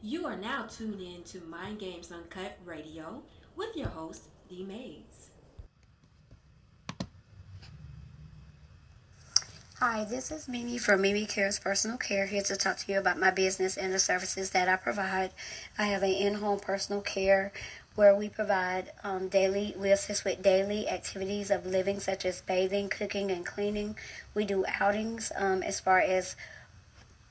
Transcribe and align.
You 0.00 0.26
are 0.26 0.36
now 0.36 0.62
tuned 0.62 1.00
in 1.00 1.24
to 1.24 1.40
Mind 1.40 1.80
Games 1.80 2.12
Uncut 2.12 2.56
Radio 2.64 3.20
with 3.56 3.74
your 3.74 3.88
host, 3.88 4.28
D 4.48 4.62
Mayes. 4.62 5.30
Hi, 9.80 10.04
this 10.04 10.30
is 10.30 10.46
Mimi 10.46 10.78
from 10.78 11.00
Mimi 11.00 11.26
Cares 11.26 11.58
Personal 11.58 11.96
Care 11.96 12.26
here 12.26 12.42
to 12.42 12.54
talk 12.54 12.76
to 12.76 12.92
you 12.92 13.00
about 13.00 13.18
my 13.18 13.32
business 13.32 13.76
and 13.76 13.92
the 13.92 13.98
services 13.98 14.50
that 14.50 14.68
I 14.68 14.76
provide. 14.76 15.32
I 15.76 15.86
have 15.86 16.04
an 16.04 16.10
in-home 16.10 16.60
personal 16.60 17.02
care 17.02 17.52
where 17.96 18.14
we 18.14 18.28
provide 18.28 18.92
um, 19.02 19.26
daily, 19.26 19.74
we 19.76 19.90
assist 19.90 20.24
with 20.24 20.40
daily 20.40 20.88
activities 20.88 21.50
of 21.50 21.66
living 21.66 21.98
such 21.98 22.24
as 22.24 22.40
bathing, 22.42 22.88
cooking, 22.88 23.32
and 23.32 23.44
cleaning. 23.44 23.96
We 24.32 24.44
do 24.44 24.64
outings 24.80 25.32
um, 25.34 25.64
as 25.64 25.80
far 25.80 25.98
as 25.98 26.36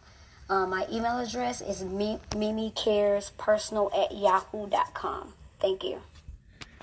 Uh, 0.50 0.66
my 0.66 0.88
email 0.92 1.20
address 1.20 1.62
is 1.62 1.84
mimicarespersonal 1.84 3.96
at 3.98 4.14
yahoo.com. 4.16 5.34
Thank 5.60 5.84
you. 5.84 6.00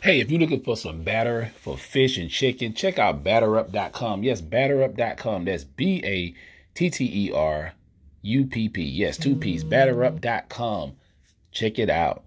Hey, 0.02 0.20
if 0.20 0.30
you're 0.30 0.40
looking 0.40 0.60
for 0.60 0.76
some 0.76 1.02
batter 1.02 1.50
for 1.60 1.78
fish 1.78 2.18
and 2.18 2.28
chicken, 2.28 2.74
check 2.74 2.98
out 2.98 3.24
batterup.com. 3.24 4.22
Yes, 4.22 4.42
batterup.com. 4.42 5.46
That's 5.46 5.64
B 5.64 6.02
A 6.04 6.34
T 6.74 6.90
T 6.90 7.28
E 7.28 7.32
R 7.32 7.72
U 8.20 8.44
P 8.44 8.68
P. 8.68 8.82
Yes, 8.82 9.16
two 9.16 9.34
P's. 9.34 9.64
Batterup.com. 9.64 10.96
Check 11.52 11.78
it 11.78 11.88
out. 11.88 12.24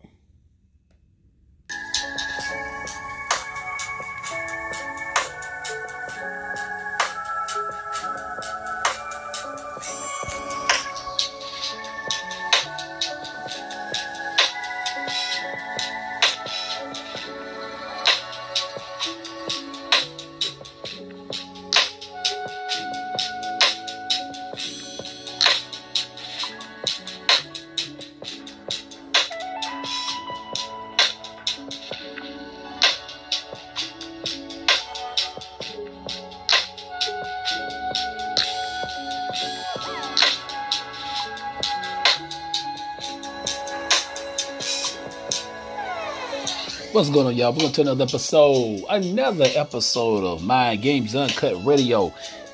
What's 46.97 47.11
going 47.11 47.27
on, 47.27 47.35
y'all? 47.35 47.53
Going 47.53 47.71
to 47.73 47.81
another 47.81 48.05
episode, 48.05 48.83
another 48.89 49.45
episode 49.53 50.23
of 50.23 50.43
Mind 50.43 50.81
Games 50.81 51.15
Uncut 51.15 51.63
Radio. 51.63 52.11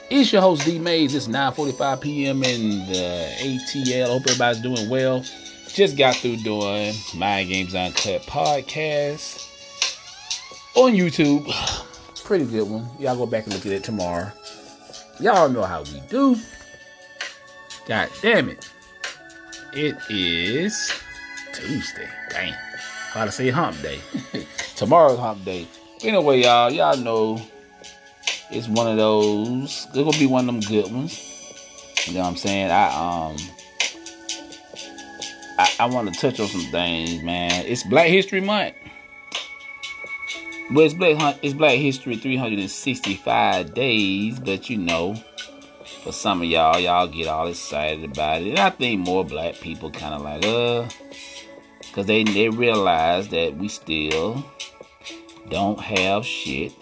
It's 0.09 0.33
your 0.33 0.41
host, 0.41 0.65
D 0.65 0.79
Mayes. 0.79 1.15
It's 1.15 1.29
9.45 1.29 2.01
p.m. 2.01 2.43
in 2.43 2.85
the 2.87 3.31
ATL. 3.39 4.07
Hope 4.07 4.23
everybody's 4.23 4.61
doing 4.61 4.89
well. 4.89 5.23
Just 5.69 5.95
got 5.95 6.17
through 6.17 6.35
doing 6.43 6.93
Mind 7.15 7.47
Games 7.47 7.73
Uncut 7.73 8.23
podcast 8.23 9.49
on 10.75 10.91
YouTube. 10.91 11.49
Pretty 12.25 12.43
good 12.43 12.69
one. 12.69 12.89
Y'all 12.99 13.15
go 13.15 13.25
back 13.25 13.45
and 13.45 13.53
look 13.53 13.65
at 13.65 13.71
it 13.71 13.85
tomorrow. 13.85 14.29
Y'all 15.21 15.47
know 15.47 15.63
how 15.63 15.83
we 15.83 16.01
do. 16.09 16.35
God 17.87 18.09
damn 18.21 18.49
it. 18.49 18.69
It 19.71 19.95
is 20.09 20.91
Tuesday. 21.53 22.09
Damn. 22.29 22.72
How 23.13 23.25
to 23.25 23.31
say 23.31 23.51
hump 23.51 23.79
day. 23.84 24.00
Tomorrow's 24.75 25.19
hump 25.19 25.46
day. 25.46 25.68
Anyway, 26.01 26.41
y'all, 26.41 26.72
y'all 26.72 26.97
know 26.97 27.40
it's 28.50 28.68
one 28.68 28.88
of 28.88 28.97
those. 28.97 29.59
It's 29.62 29.85
gonna 29.94 30.18
be 30.18 30.25
one 30.25 30.50
of 30.50 30.56
them 30.56 30.62
good 30.62 30.91
ones. 30.91 31.29
You 32.07 32.16
know 32.16 32.22
what 32.22 32.29
I'm 32.29 32.38
saying? 32.38 32.72
I 32.72 32.88
um 32.88 33.38
I, 35.59 35.72
I 35.81 35.85
want 35.85 36.12
to 36.12 36.19
touch 36.19 36.40
on 36.40 36.47
some 36.47 36.66
things, 36.72 37.22
man. 37.22 37.68
It's 37.68 37.84
Black 37.84 38.07
History 38.07 38.41
Month. 38.41 38.73
But 40.72 40.85
it's 40.85 40.96
Black 40.96 41.38
it's 41.44 41.53
Black 41.53 41.78
History 41.78 42.16
365 42.16 43.75
days, 43.75 44.40
but 44.40 44.72
you 44.72 44.79
know, 44.79 45.13
for 46.03 46.12
some 46.12 46.41
of 46.41 46.47
y'all, 46.47 46.79
y'all 46.79 47.07
get 47.07 47.28
all 47.28 47.47
excited 47.47 48.03
about 48.03 48.41
it. 48.41 48.50
And 48.50 48.59
I 48.59 48.72
think 48.72 49.02
more 49.02 49.23
black 49.23 49.53
people 49.56 49.91
kind 49.91 50.16
of 50.16 50.22
like, 50.23 50.44
uh, 50.44 50.90
because 51.93 52.07
they, 52.07 52.23
they 52.23 52.49
realize 52.49 53.28
that 53.28 53.55
we 53.55 53.67
still 53.67 54.43
don't 55.51 55.79
have 55.79 56.25
shit. 56.25 56.73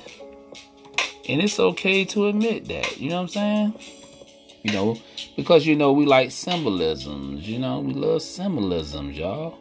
And 1.27 1.41
it's 1.41 1.59
okay 1.59 2.05
to 2.05 2.27
admit 2.27 2.69
that. 2.69 2.97
You 2.97 3.09
know 3.09 3.15
what 3.17 3.21
I'm 3.23 3.27
saying? 3.27 3.79
You 4.63 4.71
know, 4.71 4.97
because 5.35 5.67
you 5.67 5.75
know 5.75 5.91
we 5.91 6.05
like 6.05 6.31
symbolisms, 6.31 7.45
you 7.45 7.59
know, 7.59 7.81
we 7.81 7.93
love 7.93 8.21
symbolisms, 8.21 9.17
y'all. 9.17 9.57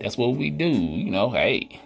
That's 0.00 0.16
what 0.16 0.34
we 0.36 0.48
do, 0.48 0.66
you 0.66 1.10
know, 1.10 1.28
hey. 1.28 1.78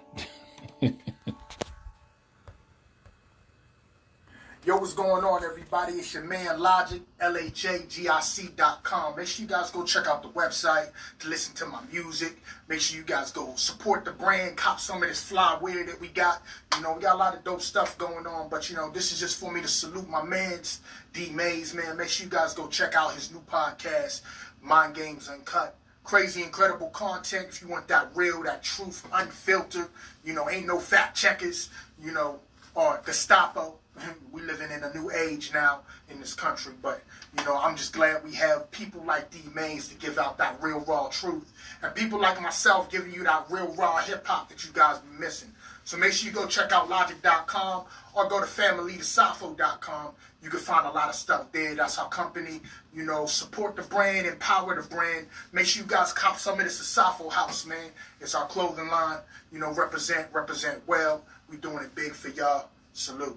Yo, 4.66 4.76
what's 4.76 4.92
going 4.92 5.24
on, 5.24 5.42
everybody? 5.42 5.94
It's 5.94 6.12
your 6.12 6.22
man 6.24 6.60
Logic, 6.60 7.00
LHAGIC.com. 7.18 9.16
Make 9.16 9.26
sure 9.26 9.42
you 9.42 9.48
guys 9.48 9.70
go 9.70 9.84
check 9.84 10.06
out 10.06 10.22
the 10.22 10.28
website 10.28 10.90
to 11.20 11.28
listen 11.28 11.54
to 11.54 11.64
my 11.64 11.80
music. 11.90 12.36
Make 12.68 12.80
sure 12.80 12.98
you 12.98 13.02
guys 13.02 13.32
go 13.32 13.54
support 13.56 14.04
the 14.04 14.12
brand, 14.12 14.58
cop 14.58 14.78
some 14.78 15.02
of 15.02 15.08
this 15.08 15.22
fly 15.22 15.56
wear 15.62 15.86
that 15.86 15.98
we 15.98 16.08
got. 16.08 16.42
You 16.76 16.82
know, 16.82 16.92
we 16.92 17.00
got 17.00 17.14
a 17.14 17.18
lot 17.18 17.34
of 17.34 17.42
dope 17.42 17.62
stuff 17.62 17.96
going 17.96 18.26
on, 18.26 18.50
but 18.50 18.68
you 18.68 18.76
know, 18.76 18.90
this 18.90 19.12
is 19.12 19.18
just 19.18 19.40
for 19.40 19.50
me 19.50 19.62
to 19.62 19.68
salute 19.68 20.06
my 20.10 20.22
mans, 20.22 20.80
D 21.14 21.30
Mayes, 21.30 21.72
man. 21.72 21.96
Make 21.96 22.10
sure 22.10 22.26
you 22.26 22.30
guys 22.30 22.52
go 22.52 22.66
check 22.68 22.94
out 22.94 23.14
his 23.14 23.32
new 23.32 23.40
podcast, 23.50 24.20
Mind 24.62 24.94
Games 24.94 25.30
Uncut 25.30 25.74
crazy, 26.04 26.42
incredible 26.42 26.88
content. 26.88 27.46
If 27.48 27.62
you 27.62 27.68
want 27.68 27.86
that 27.88 28.08
real, 28.14 28.42
that 28.42 28.62
truth, 28.62 29.06
unfiltered, 29.12 29.88
you 30.24 30.32
know, 30.32 30.50
ain't 30.50 30.66
no 30.66 30.78
fact 30.80 31.16
checkers, 31.16 31.70
you 32.02 32.10
know, 32.12 32.40
or 32.74 33.00
Gestapo. 33.04 33.76
we 34.32 34.42
living 34.42 34.70
in 34.70 34.82
a 34.82 34.92
new 34.94 35.10
age 35.10 35.52
now 35.52 35.80
in 36.10 36.20
this 36.20 36.34
country, 36.34 36.72
but 36.82 37.02
you 37.38 37.44
know, 37.44 37.56
I'm 37.56 37.76
just 37.76 37.92
glad 37.92 38.24
we 38.24 38.34
have 38.34 38.70
people 38.70 39.02
like 39.04 39.30
D 39.30 39.38
Mayes 39.54 39.88
to 39.88 39.94
give 39.94 40.18
out 40.18 40.38
that 40.38 40.62
real 40.62 40.80
raw 40.80 41.08
truth, 41.08 41.52
and 41.82 41.94
people 41.94 42.20
like 42.20 42.40
myself 42.40 42.90
giving 42.90 43.12
you 43.12 43.24
that 43.24 43.46
real 43.50 43.72
raw 43.74 43.98
hip 43.98 44.26
hop 44.26 44.48
that 44.48 44.64
you 44.64 44.70
guys 44.72 44.98
been 44.98 45.20
missing. 45.20 45.50
So 45.84 45.96
make 45.96 46.12
sure 46.12 46.28
you 46.28 46.34
go 46.34 46.46
check 46.46 46.72
out 46.72 46.88
logic.com 46.88 47.84
or 48.14 48.28
go 48.28 48.38
to 48.38 48.46
familytosafo.com. 48.46 50.12
You 50.42 50.48
can 50.48 50.60
find 50.60 50.86
a 50.86 50.90
lot 50.90 51.08
of 51.08 51.14
stuff 51.14 51.50
there. 51.52 51.74
That's 51.74 51.98
our 51.98 52.08
company. 52.08 52.60
You 52.94 53.04
know, 53.04 53.26
support 53.26 53.76
the 53.76 53.82
brand, 53.82 54.26
empower 54.26 54.80
the 54.80 54.88
brand. 54.88 55.26
Make 55.52 55.66
sure 55.66 55.82
you 55.82 55.88
guys 55.88 56.12
cop 56.12 56.38
some 56.38 56.58
of 56.58 56.64
this 56.64 56.80
Asafo 56.80 57.30
house, 57.30 57.66
man. 57.66 57.90
It's 58.20 58.34
our 58.34 58.46
clothing 58.46 58.88
line. 58.88 59.18
You 59.52 59.58
know, 59.58 59.72
represent, 59.72 60.28
represent 60.32 60.80
well. 60.86 61.24
We 61.48 61.56
doing 61.56 61.82
it 61.84 61.94
big 61.94 62.12
for 62.12 62.28
y'all. 62.28 62.68
Salute. 63.00 63.32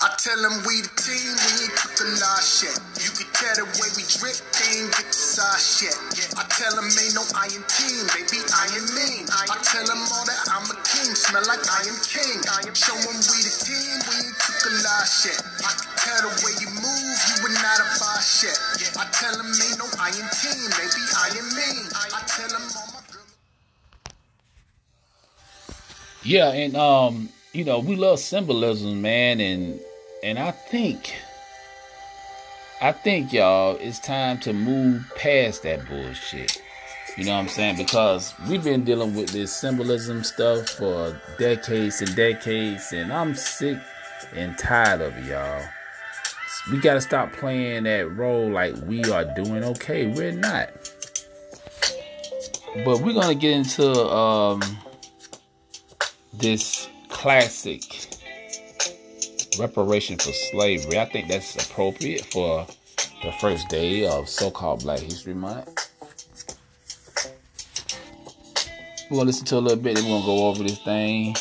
I 0.00 0.16
tell 0.16 0.40
them 0.40 0.64
we 0.64 0.80
the 0.80 0.88
team, 0.96 1.28
we 1.28 1.68
ain't 1.68 1.76
took 1.76 1.92
a 1.92 2.08
last 2.24 2.48
shit. 2.48 2.72
You 3.04 3.12
can 3.12 3.28
tell 3.36 3.52
the 3.60 3.68
way 3.76 3.92
we 4.00 4.04
drip, 4.08 4.32
they 4.56 4.80
ain't 4.80 4.88
get 4.96 5.12
the 5.12 5.20
size 5.20 5.60
shit. 5.60 5.92
I 6.40 6.48
tell 6.48 6.72
them 6.72 6.88
ain't 6.88 7.12
no 7.12 7.20
iron 7.36 7.60
team, 7.68 8.00
baby, 8.16 8.40
I 8.48 8.64
am 8.72 8.88
mean. 8.96 9.28
I 9.28 9.60
tell 9.60 9.84
them 9.84 10.00
all 10.08 10.24
that 10.24 10.48
I'm 10.48 10.64
a 10.72 10.76
king, 10.88 11.12
smell 11.12 11.44
like 11.44 11.60
I 11.68 11.84
am 11.84 12.00
king. 12.00 12.48
I 12.48 12.64
show 12.72 12.96
them 12.96 13.20
we 13.28 13.44
the 13.44 13.52
team, 13.52 13.92
we 14.08 14.24
ain't 14.24 14.40
took 14.40 14.72
a 14.72 14.72
last 14.88 15.20
shit. 15.20 15.36
I 15.36 15.76
can 15.76 15.92
tell 16.00 16.20
the 16.24 16.32
way 16.40 16.56
you 16.64 16.72
move, 16.72 17.18
you 17.28 17.36
would 17.44 17.56
not 17.60 17.76
have 17.76 17.92
buy 18.00 18.24
shit. 18.24 18.56
I 18.96 19.04
tell 19.12 19.36
them 19.36 19.52
ain't 19.52 19.84
no 19.84 19.88
iron 20.00 20.28
team, 20.32 20.64
baby, 20.80 21.04
I 21.12 21.28
am 21.28 21.48
mean. 21.52 21.84
I 21.92 22.24
tell 22.24 22.48
them 22.48 22.64
all 22.72 22.88
my 22.96 23.04
girls. 23.12 23.36
Yeah, 26.24 26.56
and 26.56 26.72
um, 26.72 27.28
you 27.54 27.64
know, 27.64 27.78
we 27.78 27.94
love 27.94 28.18
symbolism, 28.18 29.00
man, 29.00 29.40
and 29.40 29.80
and 30.24 30.38
I 30.38 30.50
think 30.50 31.14
I 32.82 32.90
think 32.90 33.32
y'all 33.32 33.76
it's 33.76 34.00
time 34.00 34.38
to 34.40 34.52
move 34.52 35.10
past 35.16 35.62
that 35.62 35.86
bullshit. 35.88 36.60
You 37.16 37.24
know 37.24 37.34
what 37.34 37.42
I'm 37.42 37.48
saying? 37.48 37.76
Because 37.76 38.34
we've 38.48 38.64
been 38.64 38.84
dealing 38.84 39.14
with 39.14 39.30
this 39.30 39.54
symbolism 39.54 40.24
stuff 40.24 40.68
for 40.68 41.18
decades 41.38 42.02
and 42.02 42.14
decades, 42.16 42.92
and 42.92 43.12
I'm 43.12 43.36
sick 43.36 43.78
and 44.34 44.58
tired 44.58 45.00
of 45.00 45.16
it, 45.16 45.26
y'all. 45.26 45.62
We 46.72 46.80
gotta 46.80 47.00
stop 47.00 47.32
playing 47.32 47.84
that 47.84 48.10
role 48.16 48.50
like 48.50 48.74
we 48.84 49.04
are 49.04 49.24
doing 49.36 49.62
okay. 49.62 50.08
We're 50.08 50.32
not. 50.32 50.70
But 52.84 53.00
we're 53.00 53.14
gonna 53.14 53.36
get 53.36 53.52
into 53.52 53.88
um 54.08 54.60
this 56.32 56.88
classic 57.24 57.80
reparation 59.58 60.18
for 60.18 60.30
slavery. 60.30 60.98
I 60.98 61.06
think 61.06 61.28
that's 61.28 61.56
appropriate 61.56 62.22
for 62.22 62.66
the 63.22 63.32
first 63.40 63.66
day 63.70 64.06
of 64.06 64.28
so-called 64.28 64.82
Black 64.82 64.98
History 64.98 65.32
Month. 65.32 65.88
We're 69.10 69.16
gonna 69.16 69.24
listen 69.24 69.46
to 69.46 69.56
a 69.56 69.58
little 69.58 69.82
bit, 69.82 69.94
then 69.94 70.04
we're 70.04 70.20
gonna 70.20 70.26
go 70.26 70.48
over 70.48 70.62
this 70.64 70.78
thing. 70.80 71.34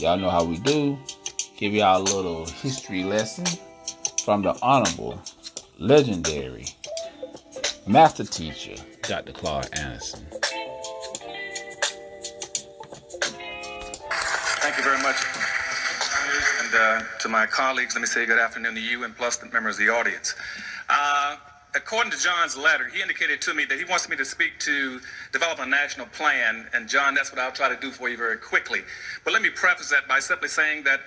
Y'all 0.00 0.18
know 0.18 0.28
how 0.28 0.44
we 0.44 0.58
do. 0.58 0.98
Give 1.56 1.72
y'all 1.72 2.02
a 2.02 2.04
little 2.04 2.44
history 2.44 3.02
lesson 3.02 3.46
from 4.22 4.42
the 4.42 4.54
honorable, 4.60 5.18
legendary 5.78 6.66
master 7.86 8.24
teacher, 8.24 8.74
Dr. 9.04 9.32
Claude 9.32 9.70
Anderson. 9.72 10.26
Thank 14.66 14.78
you 14.78 14.82
very 14.82 15.00
much. 15.00 15.22
And 16.64 16.74
uh, 16.74 17.18
to 17.20 17.28
my 17.28 17.46
colleagues, 17.46 17.94
let 17.94 18.00
me 18.00 18.08
say 18.08 18.26
good 18.26 18.40
afternoon 18.40 18.74
to 18.74 18.80
you 18.80 19.04
and 19.04 19.16
plus 19.16 19.36
the 19.36 19.46
members 19.50 19.78
of 19.78 19.86
the 19.86 19.92
audience. 19.92 20.34
Uh, 20.88 21.36
according 21.76 22.10
to 22.10 22.18
John's 22.18 22.56
letter, 22.56 22.88
he 22.88 23.00
indicated 23.00 23.40
to 23.42 23.54
me 23.54 23.64
that 23.66 23.78
he 23.78 23.84
wants 23.84 24.08
me 24.08 24.16
to 24.16 24.24
speak 24.24 24.58
to 24.58 25.00
develop 25.32 25.60
a 25.60 25.66
national 25.66 26.08
plan. 26.08 26.66
And 26.74 26.88
John, 26.88 27.14
that's 27.14 27.30
what 27.30 27.40
I'll 27.40 27.52
try 27.52 27.68
to 27.68 27.80
do 27.80 27.92
for 27.92 28.08
you 28.08 28.16
very 28.16 28.38
quickly. 28.38 28.80
But 29.24 29.32
let 29.34 29.40
me 29.40 29.50
preface 29.50 29.88
that 29.90 30.08
by 30.08 30.18
simply 30.18 30.48
saying 30.48 30.82
that 30.82 30.98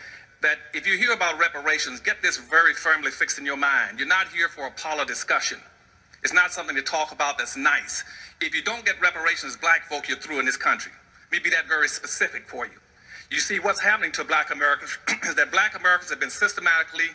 that 0.41 0.59
if 0.73 0.87
you 0.87 0.97
hear 0.97 1.11
about 1.11 1.37
reparations, 1.37 1.99
get 1.99 2.21
this 2.21 2.37
very 2.37 2.73
firmly 2.73 3.11
fixed 3.11 3.39
in 3.39 3.45
your 3.45 3.57
mind. 3.57 3.99
You're 3.99 4.07
not 4.07 4.29
here 4.29 4.47
for 4.47 4.67
a 4.67 4.71
parlor 4.71 5.03
discussion. 5.03 5.59
It's 6.23 6.31
not 6.31 6.53
something 6.53 6.77
to 6.77 6.81
talk 6.81 7.11
about 7.11 7.37
that's 7.37 7.57
nice. 7.57 8.05
If 8.39 8.55
you 8.55 8.61
don't 8.61 8.85
get 8.85 9.01
reparations, 9.01 9.57
black 9.57 9.83
folk, 9.89 10.07
you're 10.07 10.17
through 10.17 10.39
in 10.39 10.45
this 10.45 10.55
country. 10.55 10.93
Let 11.29 11.43
me 11.43 11.43
be 11.43 11.49
that 11.49 11.67
very 11.67 11.89
specific 11.89 12.47
for 12.47 12.65
you. 12.65 12.79
You 13.31 13.39
see, 13.39 13.59
what's 13.59 13.79
happening 13.79 14.11
to 14.13 14.23
black 14.23 14.51
Americans 14.51 14.97
is 15.23 15.35
that 15.35 15.51
black 15.51 15.77
Americans 15.77 16.09
have 16.09 16.19
been 16.19 16.31
systematically 16.31 17.09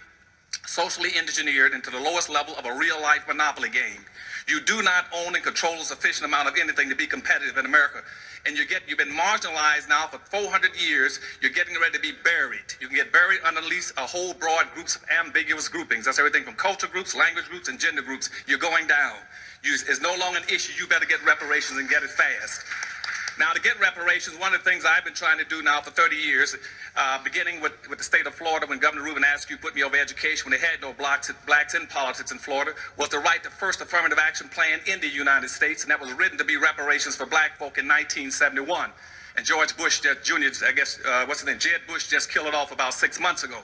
socially 0.67 1.11
engineered 1.17 1.73
into 1.73 1.91
the 1.91 1.99
lowest 1.99 2.31
level 2.31 2.55
of 2.57 2.67
a 2.67 2.75
real 2.75 3.01
life 3.03 3.27
monopoly 3.27 3.69
game. 3.69 4.05
You 4.47 4.61
do 4.61 4.83
not 4.83 5.07
own 5.13 5.35
and 5.35 5.43
control 5.43 5.75
a 5.75 5.85
sufficient 5.85 6.27
amount 6.27 6.49
of 6.49 6.55
anything 6.59 6.89
to 6.89 6.95
be 6.95 7.07
competitive 7.07 7.57
in 7.59 7.67
America. 7.67 8.03
And 8.47 8.57
you 8.57 8.67
get 8.67 8.83
you've 8.87 8.99
been 8.99 9.11
marginalized 9.11 9.89
now 9.89 10.07
for 10.07 10.19
400 10.19 10.77
years. 10.77 11.19
You're 11.41 11.51
getting 11.51 11.75
ready 11.81 11.93
to 11.95 12.01
be 12.01 12.13
buried. 12.25 12.65
You 12.81 12.87
can 12.89 12.97
get 12.97 13.13
buried 13.13 13.41
underneath 13.45 13.93
a 13.97 14.07
whole 14.07 14.35
broad 14.35 14.71
groups 14.75 14.97
of 14.97 15.03
ambiguous 15.09 15.69
groupings. 15.69 16.05
That's 16.05 16.19
everything 16.19 16.45
from 16.45 16.55
culture 16.55 16.87
groups, 16.87 17.15
language 17.15 17.47
groups, 17.47 17.69
and 17.69 17.81
gender 17.81 18.03
groups. 18.03 18.31
You're 18.47 18.59
going 18.59 18.87
down. 18.87 19.17
You, 19.63 19.75
it's 19.75 20.01
no 20.03 20.15
longer 20.17 20.39
an 20.39 20.45
issue. 20.53 20.73
You 20.79 20.87
better 20.89 21.07
get 21.07 21.25
reparations 21.25 21.79
and 21.79 21.89
get 21.89 22.03
it 22.03 22.11
fast. 22.11 22.63
Now, 23.39 23.53
to 23.53 23.61
get 23.61 23.81
reparations, 23.81 24.39
one 24.39 24.55
of 24.55 24.63
the 24.63 24.71
things 24.71 24.85
I've 24.85 25.05
been 25.05 25.15
trying 25.15 25.39
to 25.39 25.45
do 25.45 25.61
now 25.61 25.81
for 25.81 25.91
30 25.91 26.15
years, 26.15 26.55
uh, 26.97 27.23
beginning 27.25 27.61
with, 27.61 27.73
with 27.89 27.99
the 27.99 28.05
state 28.05 28.27
of 28.27 28.35
Florida 28.35 28.67
when 28.67 28.79
Governor 28.79 29.03
Reuben 29.03 29.25
Askew 29.25 29.57
put 29.57 29.75
me 29.75 29.83
over 29.83 29.97
education 29.97 30.49
when 30.49 30.59
they 30.59 30.65
had 30.65 30.81
no 30.81 30.93
blacks, 30.93 31.33
blacks 31.45 31.75
in 31.75 31.87
politics 31.89 32.31
in 32.31 32.39
Florida, 32.39 32.73
was 32.97 33.09
to 33.09 33.19
write 33.19 33.43
the 33.43 33.51
first 33.51 33.81
affirmative 33.81 34.19
action 34.19 34.49
plan 34.49 34.79
in 34.87 35.01
the 35.01 35.09
United 35.09 35.51
States, 35.51 35.83
and 35.83 35.91
that 35.91 36.01
was 36.01 36.13
written 36.13 36.39
to 36.39 36.45
be 36.45 36.57
reparations 36.57 37.17
for 37.17 37.27
black 37.27 37.59
folk 37.59 37.77
in 37.77 37.89
1971. 37.89 38.91
And 39.37 39.45
George 39.45 39.77
Bush 39.77 40.01
Jr., 40.01 40.65
I 40.65 40.73
guess, 40.73 41.01
uh, 41.05 41.25
what's 41.27 41.41
his 41.41 41.49
name, 41.49 41.59
Jeb 41.59 41.81
Bush 41.89 42.09
just 42.09 42.31
killed 42.31 42.47
it 42.47 42.55
off 42.55 42.71
about 42.71 42.95
six 42.95 43.19
months 43.19 43.43
ago. 43.43 43.59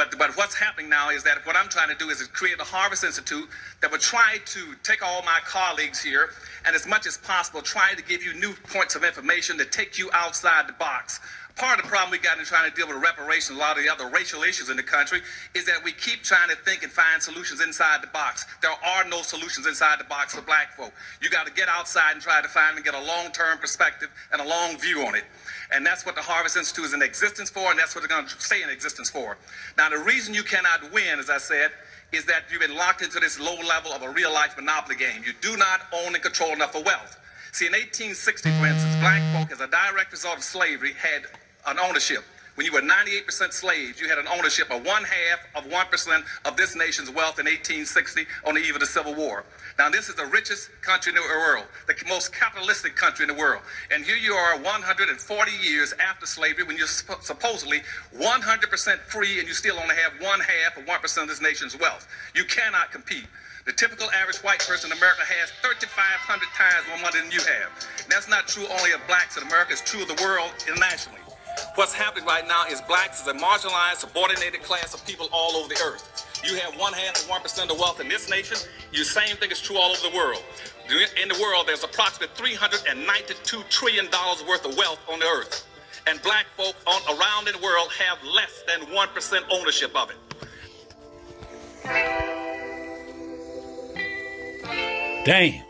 But, 0.00 0.16
but 0.16 0.34
what's 0.34 0.54
happening 0.54 0.88
now 0.88 1.10
is 1.10 1.22
that 1.24 1.44
what 1.44 1.56
I'm 1.56 1.68
trying 1.68 1.90
to 1.90 1.94
do 1.94 2.08
is 2.08 2.26
create 2.28 2.58
a 2.58 2.64
Harvest 2.64 3.04
Institute 3.04 3.46
that 3.82 3.90
would 3.92 4.00
try 4.00 4.38
to 4.46 4.74
take 4.82 5.02
all 5.02 5.20
my 5.24 5.40
colleagues 5.44 6.02
here 6.02 6.30
and 6.64 6.74
as 6.74 6.86
much 6.86 7.06
as 7.06 7.18
possible 7.18 7.60
try 7.60 7.92
to 7.92 8.02
give 8.02 8.24
you 8.24 8.32
new 8.32 8.54
points 8.72 8.94
of 8.94 9.04
information 9.04 9.58
that 9.58 9.72
take 9.72 9.98
you 9.98 10.08
outside 10.14 10.66
the 10.66 10.72
box. 10.72 11.20
Part 11.56 11.78
of 11.78 11.84
the 11.84 11.90
problem 11.90 12.10
we 12.10 12.18
got 12.18 12.38
in 12.38 12.44
trying 12.44 12.70
to 12.70 12.74
deal 12.74 12.88
with 12.88 13.02
reparations, 13.02 13.58
a 13.58 13.60
lot 13.60 13.76
of 13.76 13.84
the 13.84 13.90
other 13.90 14.08
racial 14.08 14.42
issues 14.42 14.70
in 14.70 14.76
the 14.76 14.82
country, 14.82 15.20
is 15.54 15.66
that 15.66 15.82
we 15.84 15.92
keep 15.92 16.22
trying 16.22 16.48
to 16.48 16.56
think 16.56 16.82
and 16.82 16.90
find 16.90 17.22
solutions 17.22 17.60
inside 17.60 18.02
the 18.02 18.06
box. 18.08 18.46
There 18.62 18.70
are 18.70 19.04
no 19.04 19.22
solutions 19.22 19.66
inside 19.66 20.00
the 20.00 20.04
box 20.04 20.34
for 20.34 20.42
black 20.42 20.74
folk. 20.76 20.92
You 21.20 21.28
got 21.28 21.46
to 21.46 21.52
get 21.52 21.68
outside 21.68 22.12
and 22.12 22.22
try 22.22 22.40
to 22.40 22.48
find 22.48 22.76
and 22.76 22.84
get 22.84 22.94
a 22.94 23.02
long-term 23.02 23.58
perspective 23.58 24.08
and 24.32 24.40
a 24.40 24.44
long 24.44 24.78
view 24.78 25.02
on 25.06 25.14
it. 25.14 25.24
And 25.72 25.84
that's 25.84 26.06
what 26.06 26.14
the 26.14 26.22
Harvest 26.22 26.56
Institute 26.56 26.86
is 26.86 26.94
in 26.94 27.02
existence 27.02 27.50
for, 27.50 27.70
and 27.70 27.78
that's 27.78 27.94
what 27.94 28.00
they're 28.00 28.16
going 28.16 28.26
to 28.26 28.40
stay 28.40 28.62
in 28.62 28.70
existence 28.70 29.10
for. 29.10 29.36
Now, 29.76 29.88
the 29.90 29.98
reason 29.98 30.34
you 30.34 30.42
cannot 30.42 30.90
win, 30.92 31.18
as 31.18 31.30
I 31.30 31.38
said, 31.38 31.70
is 32.12 32.24
that 32.24 32.44
you've 32.50 32.60
been 32.60 32.74
locked 32.74 33.02
into 33.02 33.20
this 33.20 33.38
low 33.38 33.56
level 33.56 33.92
of 33.92 34.02
a 34.02 34.10
real 34.10 34.32
life 34.32 34.56
monopoly 34.56 34.96
game. 34.96 35.22
You 35.24 35.32
do 35.40 35.56
not 35.56 35.82
own 35.92 36.14
and 36.14 36.22
control 36.22 36.52
enough 36.52 36.74
of 36.74 36.84
wealth. 36.84 37.18
See, 37.52 37.66
in 37.66 37.72
1860, 37.72 38.50
for 38.52 38.66
instance, 38.66 38.94
black 39.00 39.20
folk, 39.34 39.50
as 39.50 39.60
a 39.60 39.66
direct 39.66 40.12
result 40.12 40.38
of 40.38 40.44
slavery, 40.44 40.92
had 40.92 41.26
an 41.66 41.78
ownership. 41.80 42.22
When 42.54 42.64
you 42.64 42.72
were 42.72 42.80
98% 42.80 43.52
slaves, 43.52 44.00
you 44.00 44.08
had 44.08 44.18
an 44.18 44.28
ownership 44.28 44.70
of 44.70 44.84
one 44.84 45.02
half 45.02 45.40
of 45.54 45.64
1% 45.70 46.24
of 46.44 46.56
this 46.56 46.76
nation's 46.76 47.10
wealth 47.10 47.38
in 47.38 47.46
1860 47.46 48.26
on 48.44 48.54
the 48.54 48.60
eve 48.60 48.74
of 48.74 48.80
the 48.80 48.86
Civil 48.86 49.14
War. 49.14 49.44
Now, 49.78 49.88
this 49.88 50.08
is 50.08 50.14
the 50.14 50.26
richest 50.26 50.68
country 50.82 51.10
in 51.10 51.16
the 51.16 51.22
world, 51.22 51.66
the 51.86 51.94
most 52.08 52.32
capitalistic 52.32 52.94
country 52.94 53.24
in 53.24 53.28
the 53.28 53.34
world. 53.34 53.62
And 53.90 54.04
here 54.04 54.16
you 54.16 54.34
are 54.34 54.58
140 54.58 55.52
years 55.52 55.92
after 55.98 56.26
slavery 56.26 56.64
when 56.64 56.76
you're 56.76 56.86
supposedly 56.86 57.80
100% 58.16 58.98
free 59.00 59.38
and 59.38 59.48
you 59.48 59.54
still 59.54 59.78
only 59.78 59.96
have 59.96 60.12
one 60.20 60.40
half 60.40 60.76
of 60.76 60.84
1% 60.84 61.22
of 61.22 61.28
this 61.28 61.40
nation's 61.40 61.76
wealth. 61.76 62.06
You 62.34 62.44
cannot 62.44 62.92
compete. 62.92 63.26
The 63.66 63.72
typical 63.72 64.10
average 64.12 64.38
white 64.38 64.60
person 64.60 64.90
in 64.90 64.96
America 64.96 65.20
has 65.20 65.52
3,500 65.60 66.48
times 66.56 66.80
more 66.88 66.96
money 67.04 67.20
than 67.20 67.30
you 67.30 67.44
have. 67.44 67.68
And 68.00 68.08
that's 68.08 68.28
not 68.28 68.48
true 68.48 68.64
only 68.72 68.92
of 68.92 69.04
blacks 69.06 69.36
in 69.36 69.44
America, 69.44 69.72
it's 69.72 69.84
true 69.84 70.00
of 70.00 70.08
the 70.08 70.16
world 70.24 70.48
internationally. 70.66 71.20
What's 71.74 71.92
happening 71.92 72.24
right 72.24 72.46
now 72.48 72.64
is 72.66 72.80
blacks 72.88 73.20
is 73.20 73.28
a 73.28 73.34
marginalized, 73.34 74.00
subordinated 74.00 74.62
class 74.62 74.94
of 74.94 75.04
people 75.04 75.28
all 75.30 75.56
over 75.56 75.68
the 75.68 75.78
earth. 75.84 76.40
You 76.42 76.56
have 76.56 76.72
one 76.80 76.94
half 76.94 77.22
of 77.22 77.28
one 77.28 77.42
percent 77.42 77.70
of 77.70 77.78
wealth 77.78 78.00
in 78.00 78.08
this 78.08 78.30
nation. 78.30 78.56
The 78.92 79.04
same 79.04 79.36
thing 79.36 79.50
is 79.50 79.60
true 79.60 79.76
all 79.76 79.90
over 79.90 80.08
the 80.08 80.16
world. 80.16 80.42
In 81.20 81.28
the 81.28 81.38
world, 81.40 81.68
there's 81.68 81.84
approximately 81.84 82.56
392 82.56 83.62
trillion 83.68 84.10
dollars 84.10 84.42
worth 84.48 84.64
of 84.64 84.76
wealth 84.78 85.00
on 85.12 85.18
the 85.18 85.26
earth, 85.26 85.66
and 86.06 86.20
black 86.22 86.46
folk 86.56 86.76
on, 86.86 87.02
around 87.18 87.46
the 87.46 87.58
world 87.62 87.92
have 87.92 88.18
less 88.24 88.64
than 88.66 88.90
one 88.94 89.08
percent 89.08 89.44
ownership 89.50 89.94
of 89.94 90.10
it. 90.10 90.16
Damn. 95.30 95.62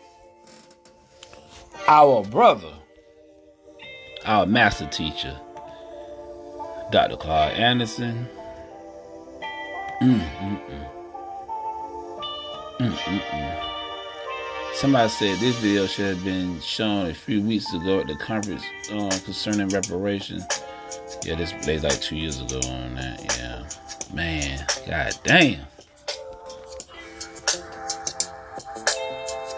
our 1.87 2.25
brother, 2.25 2.73
our 4.25 4.47
master 4.47 4.87
teacher, 4.87 5.39
Dr. 6.91 7.19
Claude 7.19 7.53
Anderson. 7.53 8.27
Mm-mm-mm. 10.01 10.91
Mm-mm-mm. 12.79 13.63
Somebody 14.77 15.11
said 15.11 15.39
this 15.41 15.57
video 15.57 15.87
should 15.87 16.17
have 16.17 16.25
been 16.25 16.59
shown 16.61 17.09
a 17.09 17.15
few 17.15 17.43
weeks 17.43 17.71
ago 17.75 18.01
at 18.01 18.07
the 18.07 18.17
conference 18.17 18.65
uh, 18.91 19.11
concerning 19.27 19.69
reparations. 19.69 20.43
Yeah, 21.23 21.35
this 21.35 21.53
was 21.53 21.83
like 21.85 22.01
two 22.01 22.17
years 22.17 22.41
ago 22.41 22.67
on 22.67 22.95
that. 22.95 23.37
Yeah, 23.37 24.15
man, 24.15 24.65
god 24.87 25.13
damn. 25.23 25.61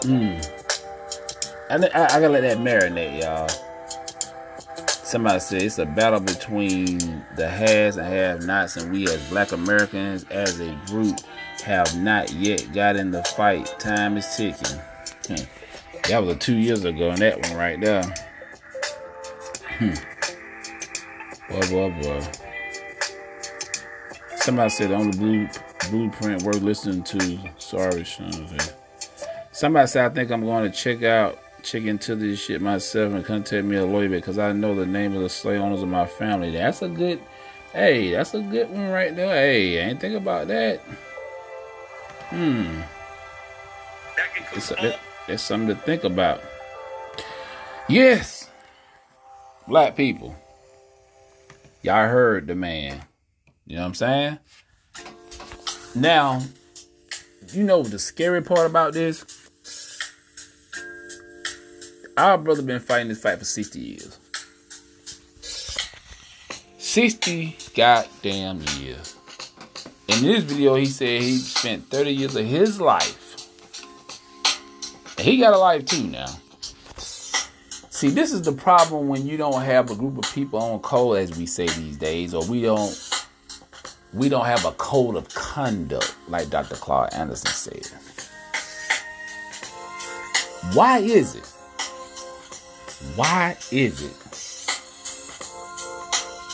Hmm. 0.03 0.37
I, 1.69 1.75
I, 1.75 2.03
I 2.03 2.19
gotta 2.19 2.29
let 2.29 2.41
that 2.41 2.57
marinate, 2.57 3.21
y'all. 3.21 3.47
Somebody 4.87 5.39
said 5.39 5.61
it's 5.61 5.79
a 5.79 5.85
battle 5.85 6.19
between 6.19 6.97
the 7.37 7.47
has 7.47 7.95
and 7.95 8.05
have 8.05 8.45
nots, 8.45 8.75
and 8.75 8.91
we 8.91 9.05
as 9.05 9.29
black 9.29 9.53
Americans 9.53 10.25
as 10.29 10.59
a 10.59 10.77
group 10.87 11.19
have 11.63 11.97
not 11.97 12.33
yet 12.33 12.73
got 12.73 12.97
in 12.97 13.11
the 13.11 13.23
fight. 13.23 13.73
Time 13.79 14.17
is 14.17 14.27
ticking. 14.35 14.77
Hmm. 15.27 15.45
That 16.09 16.21
was 16.21 16.35
a 16.35 16.37
two 16.37 16.57
years 16.57 16.83
ago, 16.83 17.11
and 17.11 17.19
that 17.19 17.41
one 17.41 17.55
right 17.55 17.79
there. 17.79 18.03
Hmm. 19.77 19.93
Boy, 21.49 21.69
boy, 21.69 22.01
boy. 22.01 22.27
Somebody 24.35 24.69
said 24.69 24.89
the 24.89 24.95
only 24.95 25.17
blue, 25.17 25.47
blueprint 25.89 26.41
worth 26.41 26.61
listening 26.61 27.03
to. 27.03 27.39
Sorry, 27.57 28.03
Sean. 28.03 28.49
Somebody 29.53 29.85
said 29.85 30.11
I 30.11 30.13
think 30.13 30.31
I'm 30.31 30.41
going 30.41 30.69
to 30.69 30.75
check 30.75 31.03
out, 31.03 31.37
check 31.61 31.83
into 31.83 32.15
this 32.15 32.39
shit 32.39 32.59
myself 32.59 33.13
and 33.13 33.23
contact 33.23 33.63
me 33.65 33.77
a 33.77 33.85
lawyer 33.85 34.09
because 34.09 34.39
I 34.39 34.51
know 34.51 34.73
the 34.73 34.87
name 34.87 35.15
of 35.15 35.21
the 35.21 35.29
slave 35.29 35.61
owners 35.61 35.83
of 35.83 35.89
my 35.89 36.07
family. 36.07 36.49
That's 36.51 36.81
a 36.81 36.89
good, 36.89 37.21
hey, 37.71 38.11
that's 38.11 38.33
a 38.33 38.41
good 38.41 38.71
one 38.71 38.89
right 38.89 39.15
there. 39.15 39.27
Hey, 39.27 39.79
I 39.79 39.89
ain't 39.89 40.01
think 40.01 40.15
about 40.15 40.47
that. 40.47 40.79
Hmm. 42.29 42.81
It's, 44.55 44.71
it, 44.71 44.99
it's 45.27 45.43
something 45.43 45.67
to 45.67 45.75
think 45.83 46.03
about. 46.03 46.41
Yes, 47.87 48.49
black 49.67 49.95
people. 49.95 50.35
Y'all 51.83 52.07
heard 52.07 52.47
the 52.47 52.55
man. 52.55 53.03
You 53.67 53.75
know 53.75 53.83
what 53.83 53.87
I'm 53.89 53.93
saying? 53.93 54.39
Now, 55.93 56.41
you 57.51 57.63
know 57.63 57.83
the 57.83 57.99
scary 57.99 58.41
part 58.41 58.65
about 58.65 58.93
this? 58.93 59.42
Our 62.15 62.37
brother 62.37 62.61
been 62.61 62.79
fighting 62.79 63.07
this 63.07 63.21
fight 63.21 63.39
for 63.39 63.45
60 63.45 63.79
years. 63.79 64.19
60 66.77 67.57
goddamn 67.75 68.61
years. 68.79 69.15
In 70.07 70.21
this 70.21 70.43
video, 70.43 70.75
he 70.75 70.85
said 70.85 71.21
he 71.21 71.37
spent 71.37 71.89
30 71.89 72.11
years 72.11 72.35
of 72.35 72.45
his 72.45 72.79
life. 72.79 73.19
And 75.17 75.25
he 75.25 75.37
got 75.37 75.53
a 75.53 75.57
life 75.57 75.85
too 75.85 76.03
now. 76.03 76.27
See, 76.97 78.09
this 78.09 78.31
is 78.31 78.43
the 78.43 78.51
problem 78.51 79.07
when 79.07 79.25
you 79.25 79.37
don't 79.37 79.63
have 79.63 79.89
a 79.89 79.95
group 79.95 80.17
of 80.17 80.31
people 80.35 80.59
on 80.59 80.79
code, 80.81 81.17
as 81.17 81.35
we 81.35 81.47
say 81.47 81.67
these 81.67 81.97
days, 81.97 82.35
or 82.35 82.45
we 82.45 82.61
don't 82.61 83.09
we 84.13 84.29
don't 84.29 84.45
have 84.45 84.65
a 84.65 84.71
code 84.73 85.15
of 85.15 85.27
conduct, 85.33 86.15
like 86.27 86.51
Dr. 86.51 86.75
Claude 86.75 87.11
Anderson 87.13 87.49
said. 87.49 87.87
Why 90.75 90.99
is 90.99 91.35
it? 91.35 91.52
Why 93.15 93.55
is 93.71 94.01
it 94.01 94.13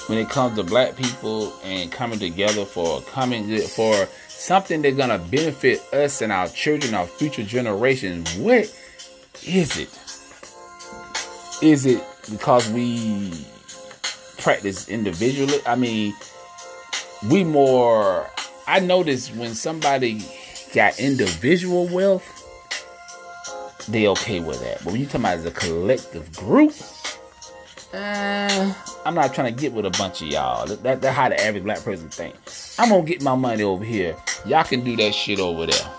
when 0.10 0.18
it 0.18 0.30
comes 0.30 0.58
to 0.58 0.63
black 0.63 0.98
people 0.98 1.54
and 1.63 1.89
coming 1.89 2.20
together 2.20 2.66
for 2.66 3.01
coming 3.04 3.60
for 3.62 4.08
something 4.28 4.82
that's 4.82 4.98
gonna 4.98 5.20
benefit 5.20 5.82
us 5.94 6.22
and 6.22 6.34
our 6.34 6.50
children, 6.50 6.94
our 6.94 7.08
future 7.08 7.44
generations? 7.44 8.36
What 8.36 8.74
is 9.46 9.78
it? 9.78 9.98
Is 11.62 11.86
it 11.86 12.04
because 12.30 12.70
we 12.70 13.32
practice 14.39 14.89
individually? 14.89 15.60
I 15.66 15.75
mean, 15.75 16.13
we 17.30 17.44
more. 17.44 18.30
I 18.68 18.80
notice 18.80 19.34
when 19.34 19.56
somebody 19.56 20.25
got 20.74 21.00
individual 21.00 21.88
wealth, 21.88 22.24
they 23.91 24.08
okay 24.08 24.39
with 24.39 24.60
that. 24.62 24.84
But 24.84 24.93
when 24.93 25.01
you 25.01 25.08
talk 25.08 25.22
about 25.22 25.38
as 25.38 25.46
a 25.46 25.51
collective 25.51 26.36
group, 26.36 26.74
uh, 27.93 28.74
I'm 29.05 29.15
not 29.15 29.34
trying 29.34 29.53
to 29.53 29.60
get 29.60 29.74
with 29.74 29.86
a 29.86 29.89
bunch 29.91 30.22
of 30.22 30.27
y'all. 30.27 30.67
That, 30.67 31.01
that's 31.01 31.15
how 31.15 31.29
the 31.29 31.43
average 31.43 31.63
black 31.63 31.84
person 31.84 32.10
think. 32.10 32.36
I'm 32.77 32.89
gonna 32.89 33.03
get 33.03 33.24
my 33.24 33.36
money 33.36 33.63
over 33.63 33.84
here. 33.84 34.15
Y'all 34.46 34.63
can 34.63 34.84
do 34.84 34.96
that 34.98 35.13
shit 35.13 35.39
over 35.39 35.65
there. 35.65 35.91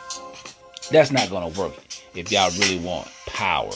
That's 0.90 1.11
not 1.11 1.30
gonna 1.30 1.49
work 1.49 1.75
if 2.14 2.30
y'all 2.30 2.50
really 2.59 2.78
want 2.78 3.09
power. 3.26 3.73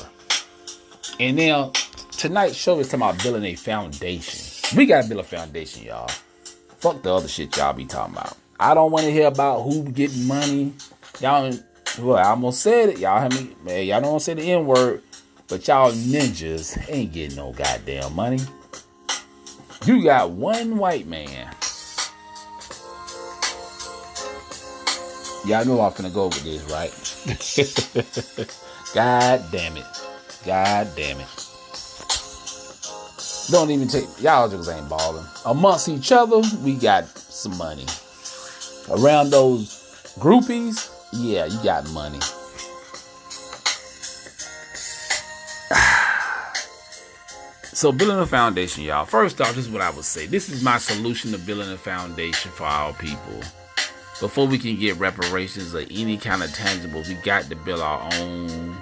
And 1.19 1.37
now 1.37 1.73
tonight's 2.13 2.55
show 2.55 2.79
is 2.79 2.89
talking 2.89 3.03
about 3.03 3.23
building 3.23 3.45
a 3.45 3.55
foundation. 3.55 4.77
We 4.77 4.87
gotta 4.87 5.09
build 5.09 5.21
a 5.21 5.25
foundation, 5.25 5.85
y'all. 5.85 6.09
Fuck 6.79 7.03
the 7.03 7.15
other 7.15 7.29
shit 7.29 7.57
y'all 7.57 7.73
be 7.73 7.85
talking 7.85 8.15
about. 8.15 8.37
I 8.61 8.75
don't 8.75 8.93
want 8.93 9.05
to 9.07 9.11
hear 9.13 9.27
about 9.27 9.63
who 9.63 9.85
getting 9.91 10.27
money. 10.27 10.73
Y'all, 11.21 11.53
well, 11.99 12.17
I 12.17 12.25
almost 12.31 12.61
said 12.61 12.91
it. 12.91 12.99
Y'all 12.99 13.21
have 13.21 13.33
me, 13.33 13.55
man. 13.65 13.87
Y'all 13.87 14.01
don't 14.01 14.21
say 14.21 14.35
the 14.35 14.43
N 14.43 14.67
word, 14.67 15.03
but 15.49 15.67
y'all 15.67 15.93
ninjas 15.93 16.79
ain't 16.89 17.13
getting 17.13 17.37
no 17.37 17.53
goddamn 17.53 18.15
money. 18.15 18.41
You 19.85 20.03
got 20.03 20.31
one 20.31 20.79
white 20.79 21.07
man. 21.07 21.55
Y'all 25.47 25.65
know 25.67 25.83
I'm 25.83 25.93
finna 25.93 26.13
go 26.13 26.29
with 26.29 26.43
this, 26.43 26.63
right? 26.71 26.91
God 28.95 29.45
damn 29.53 29.77
it. 29.77 29.85
God 30.47 30.89
damn 30.97 31.21
it. 31.21 31.27
Don't 33.51 33.71
even 33.71 33.89
take 33.89 34.07
y'all 34.23 34.49
just 34.49 34.71
ain't 34.71 34.89
balling. 34.89 35.27
Amongst 35.45 35.91
each 35.91 36.13
other, 36.13 36.41
we 36.63 36.75
got 36.77 37.07
some 37.09 37.59
money. 37.59 37.85
Around 38.91 39.31
those 39.31 40.15
groupies, 40.19 40.91
yeah, 41.15 41.47
you 41.47 41.63
got 41.63 41.89
money. 41.91 42.19
so 47.63 47.93
building 47.93 48.19
a 48.19 48.27
foundation, 48.27 48.83
y'all. 48.83 49.05
First 49.05 49.41
off, 49.41 49.55
this 49.55 49.67
is 49.67 49.71
what 49.71 49.81
I 49.81 49.91
would 49.91 50.05
say. 50.05 50.27
This 50.27 50.49
is 50.49 50.63
my 50.63 50.79
solution 50.79 51.31
to 51.33 51.39
building 51.39 51.71
a 51.71 51.79
foundation 51.79 52.51
for 52.51 52.65
our 52.65 52.93
people. 52.95 53.41
Before 54.21 54.47
we 54.47 54.59
can 54.59 54.77
get 54.77 54.97
reparations 54.99 55.75
or 55.75 55.85
any 55.91 56.17
kind 56.17 56.43
of 56.43 56.53
tangible, 56.53 57.03
we 57.07 57.15
got 57.15 57.45
to 57.45 57.57
build 57.57 57.81
our 57.81 58.09
own 58.15 58.77